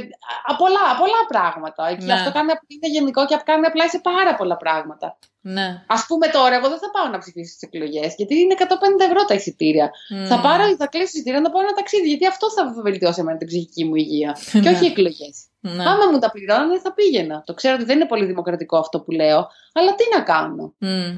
[0.49, 1.95] α, πολλά, πολλά πράγματα.
[1.99, 2.13] Και Ναι.
[2.13, 5.17] αυτό κάνει, είναι γενικό και κάνει απλά σε πάρα πολλά πράγματα.
[5.41, 5.67] Ναι.
[5.87, 9.25] Α πούμε τώρα, εγώ δεν θα πάω να ψηφίσω στις εκλογές, γιατί είναι 150 ευρώ
[9.25, 9.91] τα εισιτήρια.
[10.09, 10.25] Μμ.
[10.25, 13.47] Θα πάρω, θα κλείσω εισιτήρια να πάω ένα ταξίδι, γιατί αυτό θα βελτιώσει εμένα την
[13.47, 14.37] ψυχική μου υγεία.
[14.51, 14.69] και Ναι.
[14.69, 15.35] όχι οι εκλογές.
[15.59, 15.83] Ναι.
[15.89, 17.43] Άμα μου τα πληρώνανε, θα πήγαινα.
[17.45, 20.73] Το ξέρω ότι δεν είναι πολύ δημοκρατικό αυτό που λέω, αλλά τι να κάνω.
[20.77, 21.17] Μμ.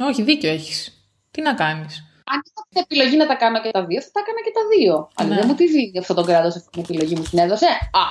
[0.00, 1.06] Όχι, δίκιο έχεις.
[1.30, 1.98] Τι να κάνεις;
[2.32, 4.60] Αν είχα την επιλογή να τα κάνω και τα δύο, θα τα έκανα και τα
[4.76, 5.08] δύο.
[5.14, 5.36] Αλλά Ναι.
[5.36, 7.66] δεν μου τη δίνει αυτό τον κράτος αυτή την επιλογή μου την έδωσε.
[7.66, 8.04] Α,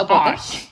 [0.00, 0.30] οπότε.
[0.30, 0.68] Όχι.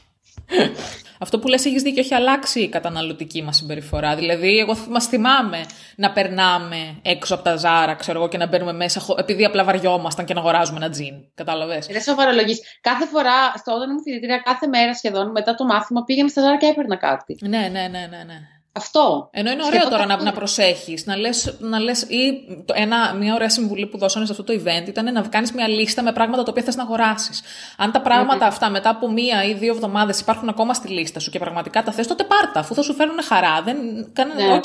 [1.20, 4.14] Αυτό που λες έχεις δίκιο, έχει αλλάξει η καταναλωτική μας συμπεριφορά.
[4.16, 5.64] Δηλαδή, εγώ μας θυμάμαι
[5.96, 9.64] να περνάμε έξω από τα ζάρα, ξέρω εγώ, και να μπαίνουμε μέσα, χω- επειδή απλά
[9.64, 11.14] βαριόμασταν και να αγοράζουμε ένα τζιν.
[11.34, 12.54] Κατάλαβες; Δεν σοβαρολογεί.
[12.80, 16.56] Κάθε φορά, στο όταν ήμουν φοιτητήρια, κάθε μέρα σχεδόν μετά το μάθημα πήγαινα στα ζάρα
[16.56, 17.36] και έπαιρνα κάτι.
[17.40, 18.38] Ναι, ναι, ναι, ναι, ναι.
[18.78, 19.28] Αυτό.
[19.32, 20.30] Ενώ είναι Και ωραίο αυτό τώρα να, καθόλου.
[20.30, 22.22] να προσέχεις, να λες, να λες ή
[22.64, 25.68] το, ένα, μια ωραία συμβουλή που δώσανε σε αυτό το event ήταν να κάνεις μια
[25.68, 27.42] λίστα με πράγματα τα οποία θες να αγοράσεις.
[27.76, 31.30] Αν τα πράγματα αυτά μετά από μία ή δύο εβδομάδες υπάρχουν ακόμα στη λίστα σου
[31.30, 33.62] και πραγματικά τα θες, τότε πάρτα, αφού θα σου φέρουν χαρά.
[33.64, 33.76] Δεν,
[34.12, 34.52] κάνε, Ναι.
[34.54, 34.64] οκ.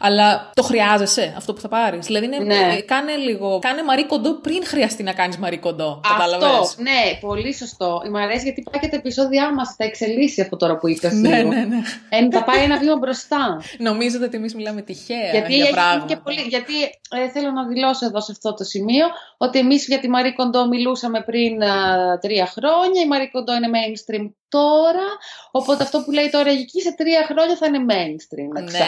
[0.00, 2.06] Αλλά το χρειάζεσαι αυτό που θα πάρεις.
[2.06, 2.54] Δηλαδή είναι, Ναι.
[2.76, 6.00] ε, κάνε λίγο, κάνε Marie Kondo πριν χρειαστεί να κάνεις Marie Kondo.
[6.04, 6.74] Αυτό, Κατάλαβες.
[6.78, 8.02] ναι, πολύ σωστό.
[8.10, 11.12] Μ' αρέσει γιατί πάει και τα επεισόδια μας, τα εξελίσσει αυτό τώρα που είπες.
[11.12, 11.76] Ναι, ναι, ναι.
[12.08, 13.49] Ε, θα πάει ένα βήμα μπροστά.
[13.88, 16.06] Νομίζετε ότι εμείς μιλάμε τυχαία γιατί για έχει πράγματα.
[16.06, 16.72] και πολύ, γιατί
[17.10, 20.68] ε, θέλω να δηλώσω εδώ σε αυτό το σημείο ότι εμείς για τη Μαρή Κοντό
[20.68, 23.02] μιλούσαμε πριν α, τρία χρόνια.
[23.04, 25.06] Η Μαρή Κοντό είναι mainstream τώρα.
[25.50, 28.60] Οπότε αυτό που λέει τώρα η Γική σε τρία χρόνια θα είναι mainstream.
[28.60, 28.86] να ξέρεις.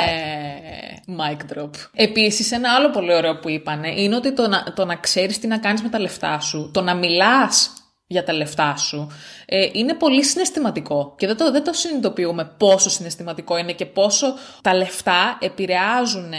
[1.07, 1.71] Ναι, mic drop.
[1.95, 5.47] Επίσης, ένα άλλο πολύ ωραίο που είπανε είναι ότι το να, το να ξέρεις τι
[5.47, 7.82] να κάνεις με τα λεφτά σου, το να μιλάς
[8.13, 9.11] για τα λεφτά σου,
[9.47, 11.15] ε, είναι πολύ συναισθηματικό.
[11.19, 16.33] Και δεν το, δεν το συνειδητοποιούμε πόσο συναισθηματικό είναι και πόσο τα λεφτά επηρεάζουν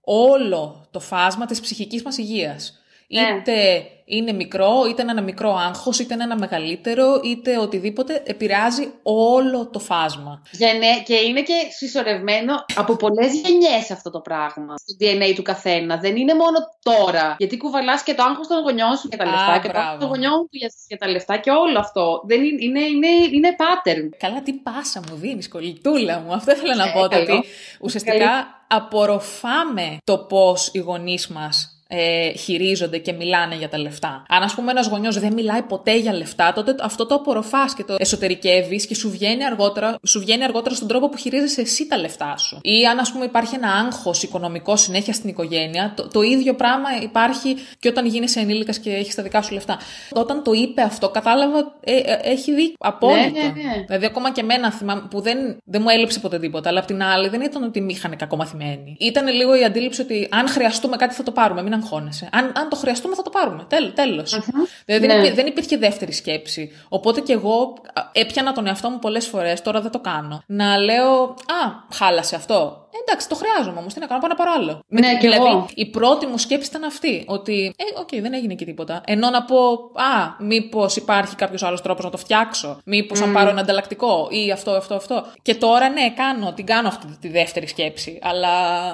[0.00, 2.80] όλο το φάσμα της ψυχικής μας υγείας.
[3.08, 3.20] Ναι.
[3.20, 8.92] Είτε είναι μικρό, είτε είναι ένα μικρό άγχος, είτε είναι ένα μεγαλύτερο, είτε οτιδήποτε, επηρεάζει
[9.02, 10.42] όλο το φάσμα.
[10.50, 14.74] Γενε- και είναι και συσσωρευμένο από πολλές γενιές αυτό το πράγμα.
[14.76, 15.96] Στο DNA του καθένα.
[15.96, 17.34] Δεν είναι μόνο τώρα.
[17.38, 19.86] Γιατί κουβαλάς και το άγχος των γονιών σου για τα Α, λεφτά και το μπράβο.
[19.86, 22.22] άγχος των γονιών του για, για τα λεφτά και όλο αυτό.
[22.26, 24.08] Δεν είναι, είναι, είναι, είναι pattern.
[24.18, 26.32] Καλά, τι πάσα μου δίνεις, κολλητούλα μου.
[26.32, 27.00] Αυτό ήθελα να Ε, πω.
[27.08, 27.22] καλό.
[27.22, 27.48] ότι
[27.80, 28.30] ουσιαστικά
[28.68, 34.22] απορροφάμε το πώς οι γονείς μας ε, χειρίζονται και μιλάνε για τα λεφτά.
[34.28, 37.84] Αν, ας πούμε, ένας γονιός δεν μιλάει ποτέ για λεφτά, τότε αυτό το απορροφάς και
[37.84, 41.98] το εσωτερικεύεις και σου βγαίνει, αργότερα, σου βγαίνει αργότερα στον τρόπο που χειρίζεσαι εσύ τα
[41.98, 42.58] λεφτά σου.
[42.62, 46.88] Ή αν, ας πούμε, υπάρχει ένα άγχος οικονομικό συνέχεια στην οικογένεια, το, το ίδιο πράγμα
[47.02, 49.78] υπάρχει και όταν γίνεσαι ενήλικας και έχεις τα δικά σου λεφτά.
[50.12, 53.20] Όταν το είπε αυτό, κατάλαβα, ε, ε, έχει δίκιο απόλυτο.
[53.20, 53.84] Ναι, ναι, ναι.
[53.86, 57.02] Δηλαδή, ακόμα και εμένα θυμάμαι που δεν, δεν μου έλειψε ποτέ τίποτα, αλλά απ' την
[57.02, 58.96] άλλη δεν ήταν ότι με είχαν κακομαθημένη.
[58.98, 62.28] Ήταν λίγο η αντίληψη ότι αν χρειαστούμε κάτι θα το πάρουμε, μην αγχώνεσαι.
[62.32, 63.64] Αν, αν το χρειαστούμε θα το πάρουμε.
[63.68, 64.38] Τέλ, τέλος.
[64.84, 65.24] Δηλαδή δεν, Ναι.
[65.26, 66.72] υπή- δεν υπήρχε δεύτερη σκέψη.
[66.88, 70.42] Οπότε και εγώ α, έπιανα τον εαυτό μου πολλές φορές, τώρα δεν το κάνω.
[70.46, 72.84] Να λέω, Α, χάλασε αυτό.
[72.92, 73.94] Ε, εντάξει, το χρειάζομαι όμως.
[73.94, 74.80] Τι να κάνω, πάω να πάρω άλλο.
[74.88, 75.66] Ναι, κι δηλαδή, εγώ.
[75.74, 77.24] η πρώτη μου σκέψη ήταν αυτή.
[77.26, 79.00] Ότι, ε, οκ, δεν έγινε και τίποτα.
[79.06, 79.56] Ενώ να πω,
[79.94, 84.50] Α, μήπως υπάρχει κάποιος άλλος τρόπος να το φτιάξω; Μήπως αν πάρω ένα ανταλλακτικό; Ή
[84.50, 85.24] αυτό, αυτό, αυτό.
[85.42, 88.18] Και τώρα, ναι, κάνω, την κάνω αυτή τη δεύτερη σκέψη.
[88.22, 88.48] Αλλά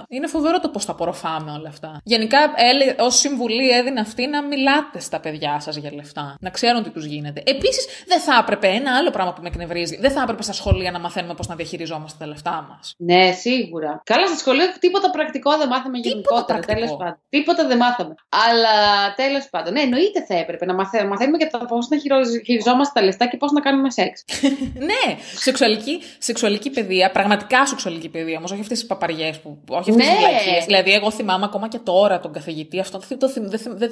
[0.08, 2.00] είναι φοβερό το πώς τα απορροφάμε όλα αυτά.
[2.04, 2.38] Γενικά,
[2.98, 6.36] ως συμβουλή έδινε αυτή να μιλάτε στα παιδιά σας για λεφτά.
[6.40, 7.42] Να ξέρουν τι τους γίνεται.
[7.46, 9.96] Επίσης, δεν θα έπρεπε ένα άλλο πράγμα που με εκνευρίζει.
[10.00, 12.94] Δεν θα έπρεπε στα σχολεία να μαθαίνουμε πώς να διαχειριζόμαστε τα λεφτά μας.
[12.98, 14.02] Ναι, σίγουρα.
[14.04, 16.58] Καλά, στο σχολείο τίποτα πρακτικό δεν μάθαμε γενικότερα.
[16.60, 17.20] Τέλος πάντων.
[17.28, 18.14] Τίποτα δεν μάθαμε.
[18.28, 18.74] Αλλά
[19.16, 21.96] τέλος πάντων, ναι, εννοείται θα έπρεπε να μαθαίνουμε, μαθαίνουμε για το πώς να
[22.44, 24.24] χειριζόμαστε τα λεφτά και πώς να κάνουμε σεξ.
[24.90, 29.58] ναι, σεξουαλική, σεξουαλική παιδεία, πραγματικά σεξουαλική παιδεία όμως, όχι αυτές τι παπαριές που.
[29.68, 30.64] Όχι αυτές ναι.
[30.66, 33.00] Δηλαδή, εγώ θυμάμαι ακόμα και τώρα τον καθηγητή αυτό.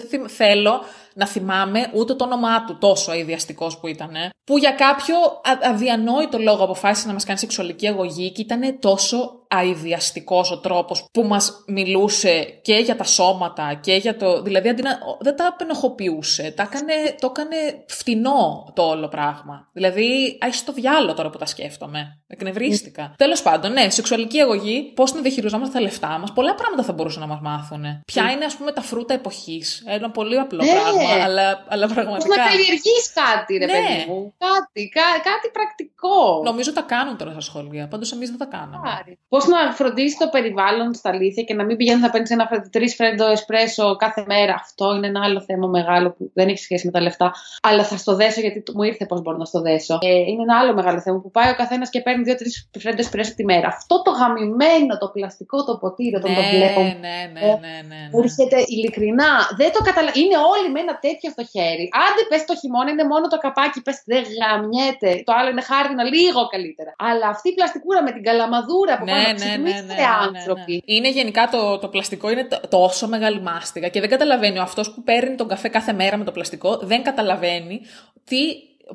[0.09, 0.81] Δεν θέλω
[1.15, 4.11] να θυμάμαι ούτε το όνομά του τόσο αειδιαστικός που ήταν.
[4.45, 5.17] Που για κάποιο
[5.63, 11.23] αδιανόητο λόγο αποφάσισε να μας κάνει σεξουαλική αγωγή και ήταν τόσο αειδιαστικός ο τρόπος που
[11.23, 14.43] μας μιλούσε και για τα σώματα και για το...
[14.43, 14.99] Δηλαδή αντί να...
[15.21, 16.93] δεν τα απενοχοποιούσε, τα έκανε...
[17.21, 19.69] το έκανε φτηνό το όλο πράγμα.
[19.73, 22.23] Δηλαδή, έχει το διάλογο τώρα που τα σκέφτομαι.
[22.27, 23.11] Εκνευρίστηκα.
[23.11, 23.15] Mm.
[23.17, 27.21] Τέλος πάντων, ναι, σεξουαλική αγωγή, πώς να διαχειριζόμαστε τα λεφτά μας, πολλά πράγματα θα μπορούσαν
[27.21, 27.85] να μας μάθουν.
[28.05, 29.83] Ποια είναι, ας πούμε, τα φρούτα εποχής.
[29.87, 30.71] Ένα πολύ απλό ναι.
[30.71, 32.29] πράγμα, αλλά, αλλά πραγματικά...
[32.29, 33.73] Πώς να καλλιεργείς κάτι, ρε ναι.
[33.73, 34.35] παιδί μου.
[34.39, 36.43] Κάτι, κά, κάτι πρακτικό.
[36.45, 38.89] Νομίζω τα κάνουν τώρα στα σχολεία, πάντως εμείς δεν τα κάναμε.
[39.29, 42.95] Πώς να φροντίσει το περιβάλλον στα αλήθεια και να μην πηγαίνεις να παίρνεις ένα τρεις
[42.95, 44.55] φρέντο εσπρέσο κάθε μέρα.
[44.55, 47.33] Αυτό είναι ένα άλλο θέμα μεγάλο που δεν έχει σχέση με τα λεφτά.
[47.63, 49.99] Αλλά θα στο δέσω γιατί μου ήρθε πώς μπορώ να στο δέσω.
[50.01, 53.35] Ε, είναι ένα άλλο μεγάλο θέμα που πάει ο καθένας και παίρνει δύο-τρεις φρέντο εσπρέσο
[53.35, 53.67] τη μέρα.
[53.67, 56.81] Αυτό το γαμημένο, το πλαστικό, το ποτήρι, όταν ναι, το βλέπω.
[56.81, 58.01] Ναι, ναι, ναι, ναι, ναι.
[58.11, 59.33] Που έρχεται ειλικρινά.
[59.61, 60.23] Δεν το καταλαβαίνω.
[60.23, 61.85] Είναι όλοι με ένα τέτοιο στο χέρι.
[62.05, 65.11] Άντε πες το χειμώνα είναι μόνο το καπάκι, πες δεν γαμιέται.
[65.27, 66.91] Το άλλο είναι χάρτινα λίγο καλύτερα.
[67.09, 70.83] Αλλά αυτή η πλαστικούρα με την καλαμαδούρα που ναι, ναι, ναι, ναι, ναι, άνθρωποι.
[70.85, 75.03] Είναι γενικά το, το πλαστικό είναι τόσο μεγάλη μάστιγα και δεν καταλαβαίνει ο αυτός που
[75.03, 77.81] παίρνει τον καφέ κάθε μέρα με το πλαστικό, δεν καταλαβαίνει
[78.25, 78.39] τι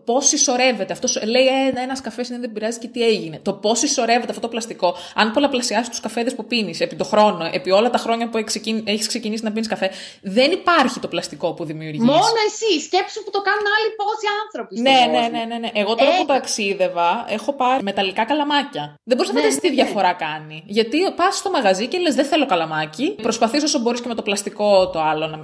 [0.05, 0.93] Πώ συσσωρεύεται.
[0.93, 3.39] Αυτός λέει ε, ένα καφές είναι δεν πειράζει και τι έγινε.
[3.41, 4.95] Το πώ συσσωρεύεται αυτό το πλαστικό.
[5.15, 8.37] Αν πολλαπλασιάσεις τους καφέδες που πίνεις επί το χρόνο, επί όλα τα χρόνια που
[8.85, 12.01] έχει ξεκινήσει να πίνεις καφέ, δεν υπάρχει το πλαστικό που δημιουργείς.
[12.01, 12.81] Μόνο εσύ.
[12.81, 14.81] Σκέψου που το κάνουν άλλοι πόσοι άνθρωποι.
[14.81, 15.69] Ναι, ναι, ναι, ναι, ναι.
[15.73, 18.95] Εγώ τώρα ε, που ταξίδευα, έχω πάρει μεταλλικά καλαμάκια.
[19.03, 19.83] Δεν μπορείς να ναι, φανταστείς ναι, τι ναι.
[19.83, 20.63] διαφορά κάνει.
[20.65, 23.15] Γιατί πας στο μαγαζί και λες: Δεν θέλω καλαμάκι.
[23.21, 25.39] Προσπαθείς όσο μπορείς και με το πλαστικό το άλλο να,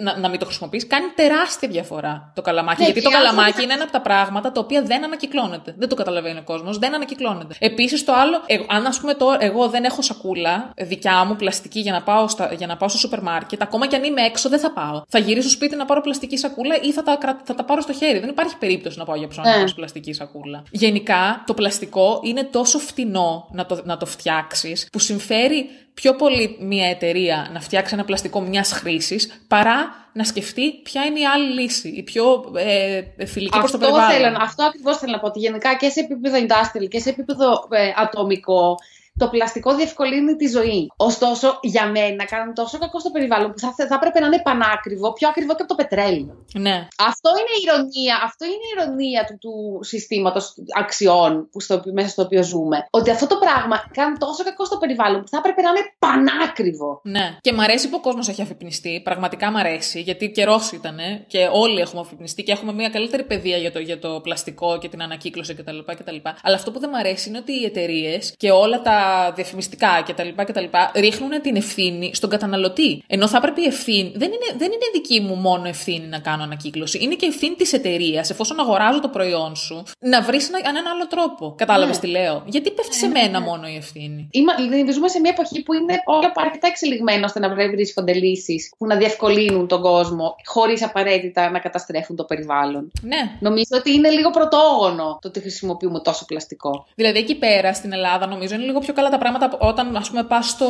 [0.00, 0.86] να, να μην το χρησιμοποιείς.
[0.86, 2.80] Κάνει τεράστια διαφορά το καλαμάκι.
[2.80, 5.74] Ναι, γιατί το καλαμάκι είναι ένα από τα πράγματα τα οποία δεν ανακυκλώνεται.
[5.78, 7.54] Δεν το καταλαβαίνει ο κόσμος, δεν ανακυκλώνεται.
[7.58, 11.80] Επίσης το άλλο, ε, αν ας πούμε τώρα εγώ δεν έχω σακούλα δικιά μου πλαστική
[11.80, 14.48] για να, πάω στα, για να πάω στο σούπερ μάρκετ, ακόμα και αν είμαι έξω
[14.48, 15.02] δεν θα πάω.
[15.08, 17.92] Θα γυρίσω στο σπίτι να πάρω πλαστική σακούλα ή θα τα, θα τα πάρω στο
[17.92, 18.18] χέρι.
[18.18, 19.74] Δεν υπάρχει περίπτωση να πάω για ψώνια yeah.
[19.74, 20.62] πλαστική σακούλα.
[20.70, 26.56] Γενικά το πλαστικό είναι τόσο φτηνό να το, να το φτιάξεις που συμφέρει πιο πολύ
[26.60, 31.60] μια εταιρεία να φτιάξει ένα πλαστικό μιας χρήσης παρά να σκεφτεί ποια είναι η άλλη
[31.60, 34.10] λύση, η πιο ε, φιλική προς το περιβάλλον.
[34.10, 35.26] Θέλω, αυτό ακριβώς θέλω να πω.
[35.26, 38.76] Ότι γενικά και σε επίπεδο industrial και σε επίπεδο ε, ατομικό
[39.22, 40.80] το πλαστικό διευκολύνει τη ζωή.
[40.96, 45.12] Ωστόσο, για μένα κάνουν τόσο κακό στο περιβάλλον που θα, θα έπρεπε να είναι πανάκριβο,
[45.12, 46.34] πιο ακριβό και από το πετρέλαιο.
[46.66, 46.76] Ναι.
[47.10, 49.54] Αυτό είναι η ηρωνία, αυτό είναι η ηρωνία του, του
[49.90, 50.44] συστήματος
[50.82, 52.78] αξιών που στο, μέσα στο οποίο ζούμε.
[52.90, 57.00] Ότι αυτό το πράγμα κάνει τόσο κακό στο περιβάλλον που θα έπρεπε να είναι πανάκριβο.
[57.04, 57.26] Ναι.
[57.40, 59.00] Και μ' αρέσει που ο κόσμος έχει αφυπνιστεί.
[59.04, 63.56] Πραγματικά μ' αρέσει, γιατί καιρός ήταν και όλοι έχουμε αφυπνιστεί και έχουμε μια καλύτερη παιδεία
[63.56, 65.78] για το, για το πλαστικό και την ανακύκλωση κτλ.
[65.86, 66.16] κτλ.
[66.42, 70.28] Αλλά αυτό που δεν μ' αρέσει είναι ότι οι εταιρείες και όλα τα διαφημιστικά κτλ.
[70.44, 70.64] κτλ.
[70.94, 73.02] ρίχνουν την ευθύνη στον καταναλωτή.
[73.06, 74.12] Ενώ θα έπρεπε η ευθύνη.
[74.16, 76.98] Δεν είναι, δεν είναι δική μου μόνο ευθύνη να κάνω ανακύκλωση.
[77.02, 81.54] Είναι και ευθύνη της εταιρείας, εφόσον αγοράζω το προϊόν σου, να βρεις έναν άλλο τρόπο.
[81.56, 82.00] Κατάλαβες ναι.
[82.00, 83.46] τι λέω; Γιατί πέφτει σε ναι, μένα ναι.
[83.46, 84.28] μόνο η ευθύνη.
[84.30, 84.52] Είμα,
[84.92, 88.96] ζούμε σε μια εποχή που είναι όλα αρκετά εξελιγμένα ώστε να βρίσκονται λύσεις που να
[88.96, 92.90] διευκολύνουν τον κόσμο χωρίς απαραίτητα να καταστρέφουν το περιβάλλον.
[93.02, 93.36] Ναι.
[93.40, 96.86] Νομίζω ότι είναι λίγο πρωτόγονο το ότι χρησιμοποιούμε τόσο πλαστικό.
[96.94, 100.22] Δηλαδή εκεί πέρα στην Ελλάδα νομίζω είναι λίγο πιο καλά τα πράγματα όταν ας πούμε
[100.22, 100.68] πας στο...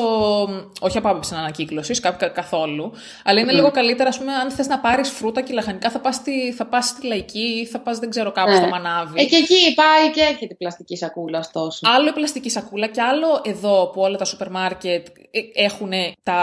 [0.80, 2.00] όχι από άποψη ανακύκλωσης
[2.32, 2.92] καθόλου,
[3.24, 6.14] αλλά είναι λίγο καλύτερα ας πούμε αν θες να πάρεις φρούτα και λαχανικά θα πας
[6.14, 8.56] στη, θα πας στη λαϊκή ή θα πας δεν ξέρω κάπου ναι.
[8.56, 9.20] στο μανάβι.
[9.20, 11.80] Ε, και εκεί πάει και έρχεται η πλαστική σακούλα ωστόσο.
[11.94, 15.90] Άλλο η πλαστική σακούλα και άλλο εδώ που όλα τα σούπερ μάρκετ ε, έχουν
[16.22, 16.42] τα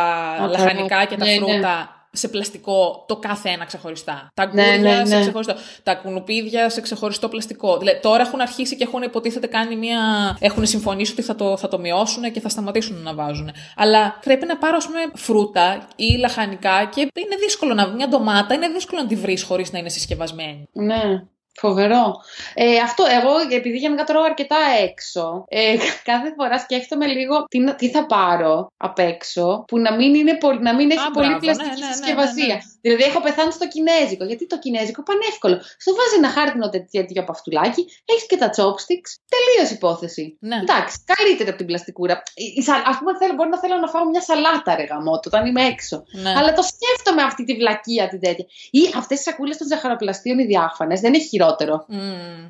[0.49, 1.37] λαχανικά και τα ναι, ναι.
[1.37, 4.31] φρούτα σε πλαστικό το κάθε ένα ξεχωριστά.
[4.33, 5.55] Τα ναι, αγκούρια ναι, ναι, σε ξεχωριστό.
[5.83, 7.77] Τα κουνουπίδια σε ξεχωριστό πλαστικό.
[7.77, 9.99] Δηλαδή, τώρα έχουν αρχίσει και έχουν υποτίθεται κάνει μια.
[10.39, 13.51] Έχουν συμφωνήσει ότι θα το, θα το μειώσουν και θα σταματήσουν να βάζουν.
[13.75, 17.87] Αλλά πρέπει να πάρω, πούμε, φρούτα ή λαχανικά και είναι δύσκολο να.
[17.87, 20.67] Μια ντομάτα είναι δύσκολο να τη βρεις χωρίς να είναι συσκευασμένη.
[20.71, 21.23] Ναι.
[21.59, 22.13] Φοβερό.
[22.53, 25.75] Ε, αυτό, εγώ επειδή γενικά τρώω αρκετά έξω, ε,
[26.11, 30.75] κάθε φορά σκέφτομαι λίγο τι, τι θα πάρω απ' έξω, που να μην, είναι, να
[30.75, 32.55] μην έχει Α, πολύ πλαστική ναι, ναι, ναι, ναι συσκευασία.
[32.55, 34.23] Ναι, Δηλαδή, έχω πεθάνει στο κινέζικο.
[34.25, 35.57] Γιατί το κινέζικο πανεύκολο.
[35.83, 39.09] Στο βάζει ένα χάρτινο τέτοιο παυτουλάκι, έχεις και τα chopsticks.
[39.33, 40.37] Τελείως υπόθεση.
[40.39, 40.57] Ναι.
[40.65, 42.13] Εντάξει, καλύτερα από την πλαστικούρα.
[42.91, 46.03] Α πούμε, θέλω, μπορεί να θέλω να φάω μια σαλάτα ρε γαμότο, όταν είμαι έξω.
[46.23, 46.33] Ναι.
[46.37, 48.45] Αλλά το σκέφτομαι αυτή τη βλακεία την τέτοια.
[48.71, 50.99] Ή αυτές τις σακούλες των ζαχαροπλαστείων οι διάφανες.
[50.99, 51.46] Δεν έχει χειρότερο.
[51.87, 51.99] Μμμ.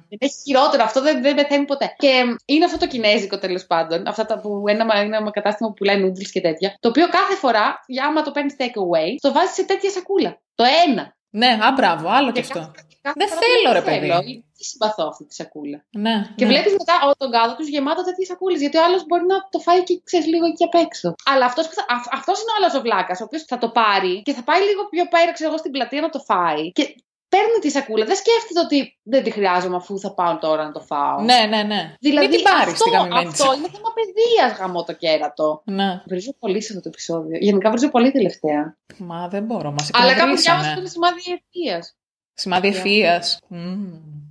[0.09, 0.83] Δεν έχει χειρότερο.
[0.83, 1.95] Αυτό δεν, δεν πεθαίνει ποτέ.
[1.97, 4.07] Και είναι αυτό το κινέζικο τέλος πάντων.
[4.07, 6.75] Αυτά τα που ένα, ένα κατάστημα που πουλάει noodles και τέτοια.
[6.79, 10.39] Το οποίο κάθε φορά, για άμα το παίρνεις take away, το βάζεις σε τέτοια σακούλα.
[10.55, 11.15] Το ένα.
[11.29, 12.59] Ναι, α, μπράβο, άλλο και Και αυτό.
[12.59, 14.07] κάθε- κάθε Δεν φορά θέλω, το ρε παιδί.
[14.07, 14.21] θέλω.
[14.57, 15.77] Τι συμπαθώ αυτή τη σακούλα.
[16.05, 16.15] Ναι.
[16.35, 16.51] Και ναι.
[16.51, 18.59] βλέπεις μετά ο, τον κάδο τους γεμάτο τέτοιες σακούλες.
[18.59, 21.15] Γιατί ο άλλος μπορεί να το φάει και ξέρεις λίγο εκεί απ' έξω.
[21.31, 21.65] Αλλά αυτός
[22.11, 24.81] αυτός είναι ο άλλος ο βλάκας, ο οποίος θα το πάρει και θα πάει λίγο
[24.93, 26.71] πιο πέρα, ξέρω εγώ, στην πλατεία να το φάει.
[26.71, 26.95] Και
[27.37, 28.05] παίρνει τη σακούλα.
[28.05, 31.21] Δεν σκέφτεται ότι δεν τη χρειάζομαι αφού θα πάω τώρα να το φάω.
[31.21, 31.93] Ναι, ναι, ναι.
[31.99, 35.61] Δηλαδή Μην την πάρεις αυτό, τη γαμημένη αυτό είναι θέμα παιδείας γαμό το κέρατο.
[35.65, 36.01] Ναι.
[36.07, 37.37] Βρίζω πολύ σε αυτό το επεισόδιο.
[37.41, 38.77] Γενικά βρίζω πολύ τελευταία.
[38.97, 40.79] Μα δεν μπορώ, μας Αλλά κάπου διάβασα ότι εκνευρίσανε.
[40.79, 41.95] είναι σημάδι ευθείας.
[42.33, 43.23] Σημάδι ευφυία.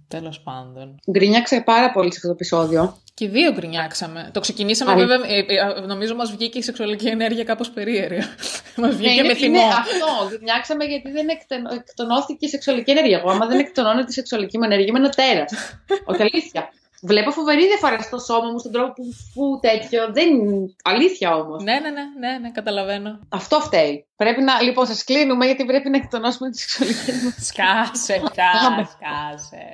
[0.09, 0.98] Τέλος πάντων.
[1.11, 2.96] Γκρινιάξε πάρα πολύ σε αυτό το επεισόδιο.
[3.14, 4.30] Και οι δύο γκρινιάξαμε.
[4.32, 5.07] Το ξεκινήσαμε Άρα.
[5.07, 5.30] βέβαια.
[5.30, 8.24] ε, ε, νομίζω μας βγήκε η σεξουαλική ενέργεια κάπως περίεργα.
[8.82, 9.59] μας βγήκε Ναι, με είναι, θυμό.
[9.61, 10.28] είναι αυτό.
[10.28, 13.18] Γκρινιάξαμε γιατί δεν εκτενω- εκτονώθηκε η σεξουαλική ενέργεια.
[13.18, 15.52] Εγώ, άμα δεν εκτονώνεται η σεξουαλική μου ενέργεια, είμαι ένα τέρας.
[16.11, 16.68] Όχι, αλήθεια.
[17.03, 20.12] Βλέπω φοβερή διαφορά στο σώμα μου, στον τρόπο που, που τέτοιο.
[20.12, 21.62] Δεν είναι αλήθεια όμως.
[21.62, 23.18] Ναι, ναι, ναι, ναι, ναι, καταλαβαίνω.
[23.28, 24.07] Αυτό φταίει.
[24.16, 24.62] Πρέπει να.
[24.62, 27.34] Λοιπόν, σας κλείνουμε γιατί πρέπει να εκτονώσουμε τη σεξουαλική ενέργεια.
[27.49, 29.64] Σκάσε πια, σκάσε.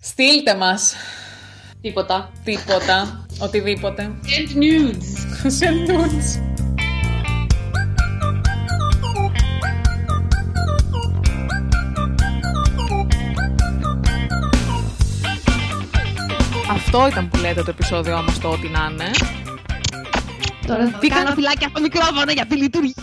[0.00, 0.94] Στείλτε μας
[1.80, 2.32] Τίποτα.
[2.44, 4.10] τίποτα, οτιδήποτε.
[4.22, 5.50] Send nudes.
[5.50, 6.49] Σε nudes.
[16.70, 19.10] Αυτό ήταν που λέτε το επεισόδιο μας το ό,τι να είναι.
[20.66, 22.94] Τώρα θα Τι κάνω κάνω- φυλάκια στο μικρόφωνο γιατί λειτουργεί.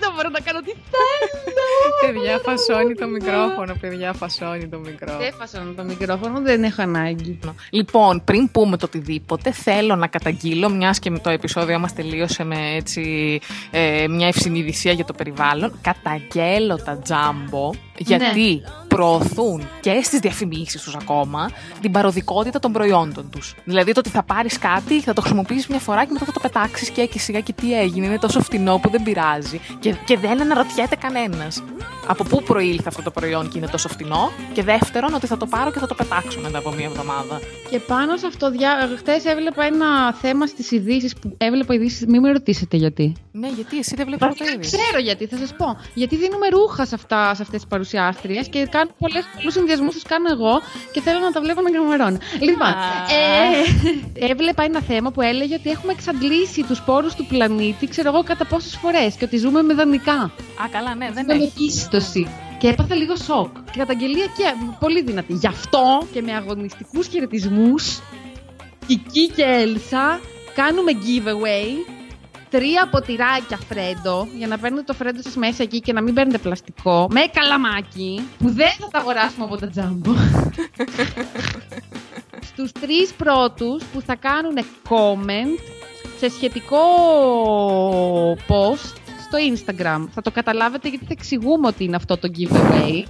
[0.00, 1.28] Δεν μπορώ να κάνω τι θέλω.
[2.06, 5.18] Παιδιά, φασώνει το μικρόφωνο, παιδιά, φασώνει το μικρόφωνο.
[5.18, 7.38] Δεν φασώνω το μικρόφωνο, δεν έχω ανάγκη.
[7.70, 12.56] Λοιπόν, πριν πούμε το οτιδήποτε, θέλω να καταγγείλω, μιας και το επεισόδιο μας τελείωσε με
[12.76, 13.38] έτσι,
[13.70, 15.78] ε, μια ευσυνειδησία για το περιβάλλον.
[15.80, 23.54] Καταγγέλλω τα τζάμπο, γιατί προωθούν και στις διαφημίσεις τους ακόμα την παροδικότητα των προϊόντων τους.
[23.64, 26.40] Δηλαδή το ότι θα πάρεις κάτι, θα το χρησιμοποιήσεις μια φορά και μετά θα το
[26.40, 28.06] πετάξεις και εκεί σιγά και τι έγινε.
[28.06, 31.62] Είναι τόσο φτηνό που δεν πειράζει και, και δεν αναρωτιέται κανένας.
[32.10, 35.46] Από πού προήλθε αυτό το προϊόν και είναι τόσο φτηνό; Και δεύτερον, ότι θα το
[35.46, 37.40] πάρω και θα το πετάξω μετά από μία εβδομάδα.
[37.70, 38.90] Και πάνω σε αυτό, δια...
[38.98, 42.06] χθες έβλεπα ένα θέμα στις ειδήσεις που έβλεπα ειδήσεις.
[42.06, 43.12] Μην με ρωτήσετε γιατί.
[43.32, 44.76] Ναι, γιατί εσύ δεν βλέπεις ποτέ Δεν είδηση.
[44.76, 45.76] ξέρω γιατί, θα σας πω.
[45.94, 50.02] Γιατί δίνουμε ρούχα σε, αυτά, σε αυτές τις παρουσιάστριες και κάνω πολλές, πολλούς συνδυασμούς τους
[50.02, 50.60] κάνω εγώ
[50.92, 52.18] και θέλω να τα βλέπω να καμερώνω.
[52.40, 52.74] Λοιπόν, Α.
[54.24, 58.22] ε, έβλεπα ένα θέμα που έλεγε ότι έχουμε εξαντλήσει τους πόρους του πλανήτη, ξέρω εγώ
[58.22, 60.18] κατά πόσες φορές και ότι ζούμε με δανεικά.
[60.62, 61.70] Α, καλά, ναι, δεν με έχει.
[61.98, 62.26] Πίστοση.
[62.58, 63.54] Και έπαθα λίγο σοκ.
[63.72, 64.44] Και καταγγελία και
[64.80, 65.32] πολύ δυνατή.
[65.32, 68.00] Γι' αυτό και με αγωνιστικούς χαιρετισμούς,
[68.86, 70.20] Κική και Έλσα
[70.54, 71.94] κάνουμε giveaway
[72.50, 76.38] τρία ποτηράκια φρέντο για να παίρνετε το φρέντο σας μέσα εκεί και να μην παίρνετε
[76.38, 80.12] πλαστικό με καλαμάκι που δεν θα τα αγοράσουμε από τα τζάμπο
[82.48, 84.56] στους τρεις πρώτους που θα κάνουν
[84.88, 85.60] comment
[86.18, 86.78] σε σχετικό
[88.48, 90.06] post στο Instagram.
[90.14, 93.02] Θα το καταλάβετε γιατί θα εξηγούμε ότι είναι αυτό το giveaway.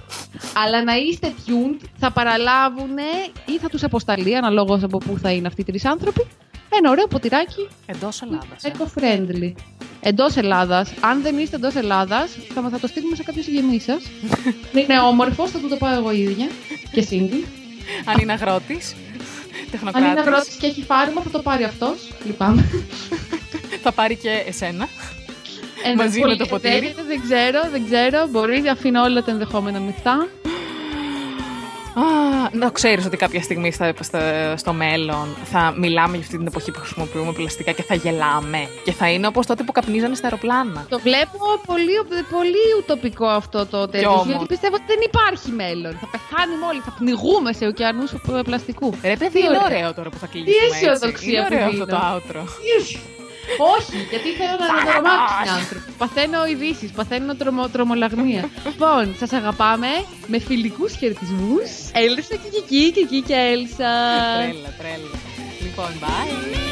[0.65, 2.97] Αλλά να είστε tuned, θα παραλάβουν
[3.45, 6.27] ή θα τους αποσταλεί, αναλόγως από πού θα είναι αυτοί οι τρεις άνθρωποι,
[6.77, 8.63] ένα ωραίο ποτηράκι Εντός Ελλάδας.
[8.63, 8.71] Ε.
[8.71, 9.53] eco-friendly.
[10.01, 10.93] Εντός Ελλάδας.
[11.01, 14.03] Αν δεν είστε εντός Ελλάδας, θα, θα το στείλουμε σε κάποιο συγγενή σας.
[14.83, 16.47] είναι όμορφος, θα του το πάω εγώ ίδια.
[16.91, 17.43] Και single.
[18.05, 18.95] Αν είναι αγρότης.
[19.93, 22.11] Αν είναι αγρότης και έχει φάρμα, θα το πάρει αυτός.
[22.25, 22.69] Λυπάμαι.
[23.81, 24.87] Θα πάρει και εσένα.
[25.83, 26.73] Ε, Μαζί πολύ με το ποτήρι.
[26.75, 28.27] ενδέχεται, Δεν ξέρω, δεν ξέρω.
[28.31, 30.27] Μπορείς, αφήνω όλα τα ενδεχόμενα ανοιχτά.
[31.93, 32.01] Α,
[32.51, 36.71] να ξέρεις ότι κάποια στιγμή στα, στα- στο μέλλον θα μιλάμε για αυτή την εποχή
[36.71, 38.67] που χρησιμοποιούμε πλαστικά και θα γελάμε.
[38.83, 40.85] Και θα είναι όπως τότε που καπνίζανε στα αεροπλάνα.
[40.89, 41.93] Το βλέπω πολύ,
[42.29, 44.11] πολύ ουτοπικό αυτό το τέτοιο.
[44.11, 44.25] όμως.
[44.25, 45.97] Γιατί πιστεύω ότι δεν υπάρχει μέλλον.
[46.01, 48.11] Θα πεθάνουμε όλοι, θα πνιγούμε σε ωκεανούς
[48.43, 48.89] πλαστικού.
[49.03, 49.77] Ρε παιδί, Τι είναι ωραία.
[49.77, 51.25] ωραίο τώρα που θα κλείσουμε αισιοδοξία έτσι.
[51.25, 51.85] που Είναι ωραίο αυτό δίνω.
[51.85, 52.41] το outro.
[53.57, 55.91] Όχι, γιατί θέλω να το ρομάξουν οι άνθρωποι.
[55.97, 58.49] Παθαίνω ειδήσεις, παθαίνω τρομο, τρομολαγνία.
[58.65, 59.87] λοιπόν, σας αγαπάμε
[60.27, 61.69] με φιλικούς χαιρετισμούς.
[61.93, 63.91] Έλσα και Κική, Κική και Έλσα.
[64.37, 65.11] Τρέλα, τρέλα.
[65.61, 66.68] Λοιπόν, bye.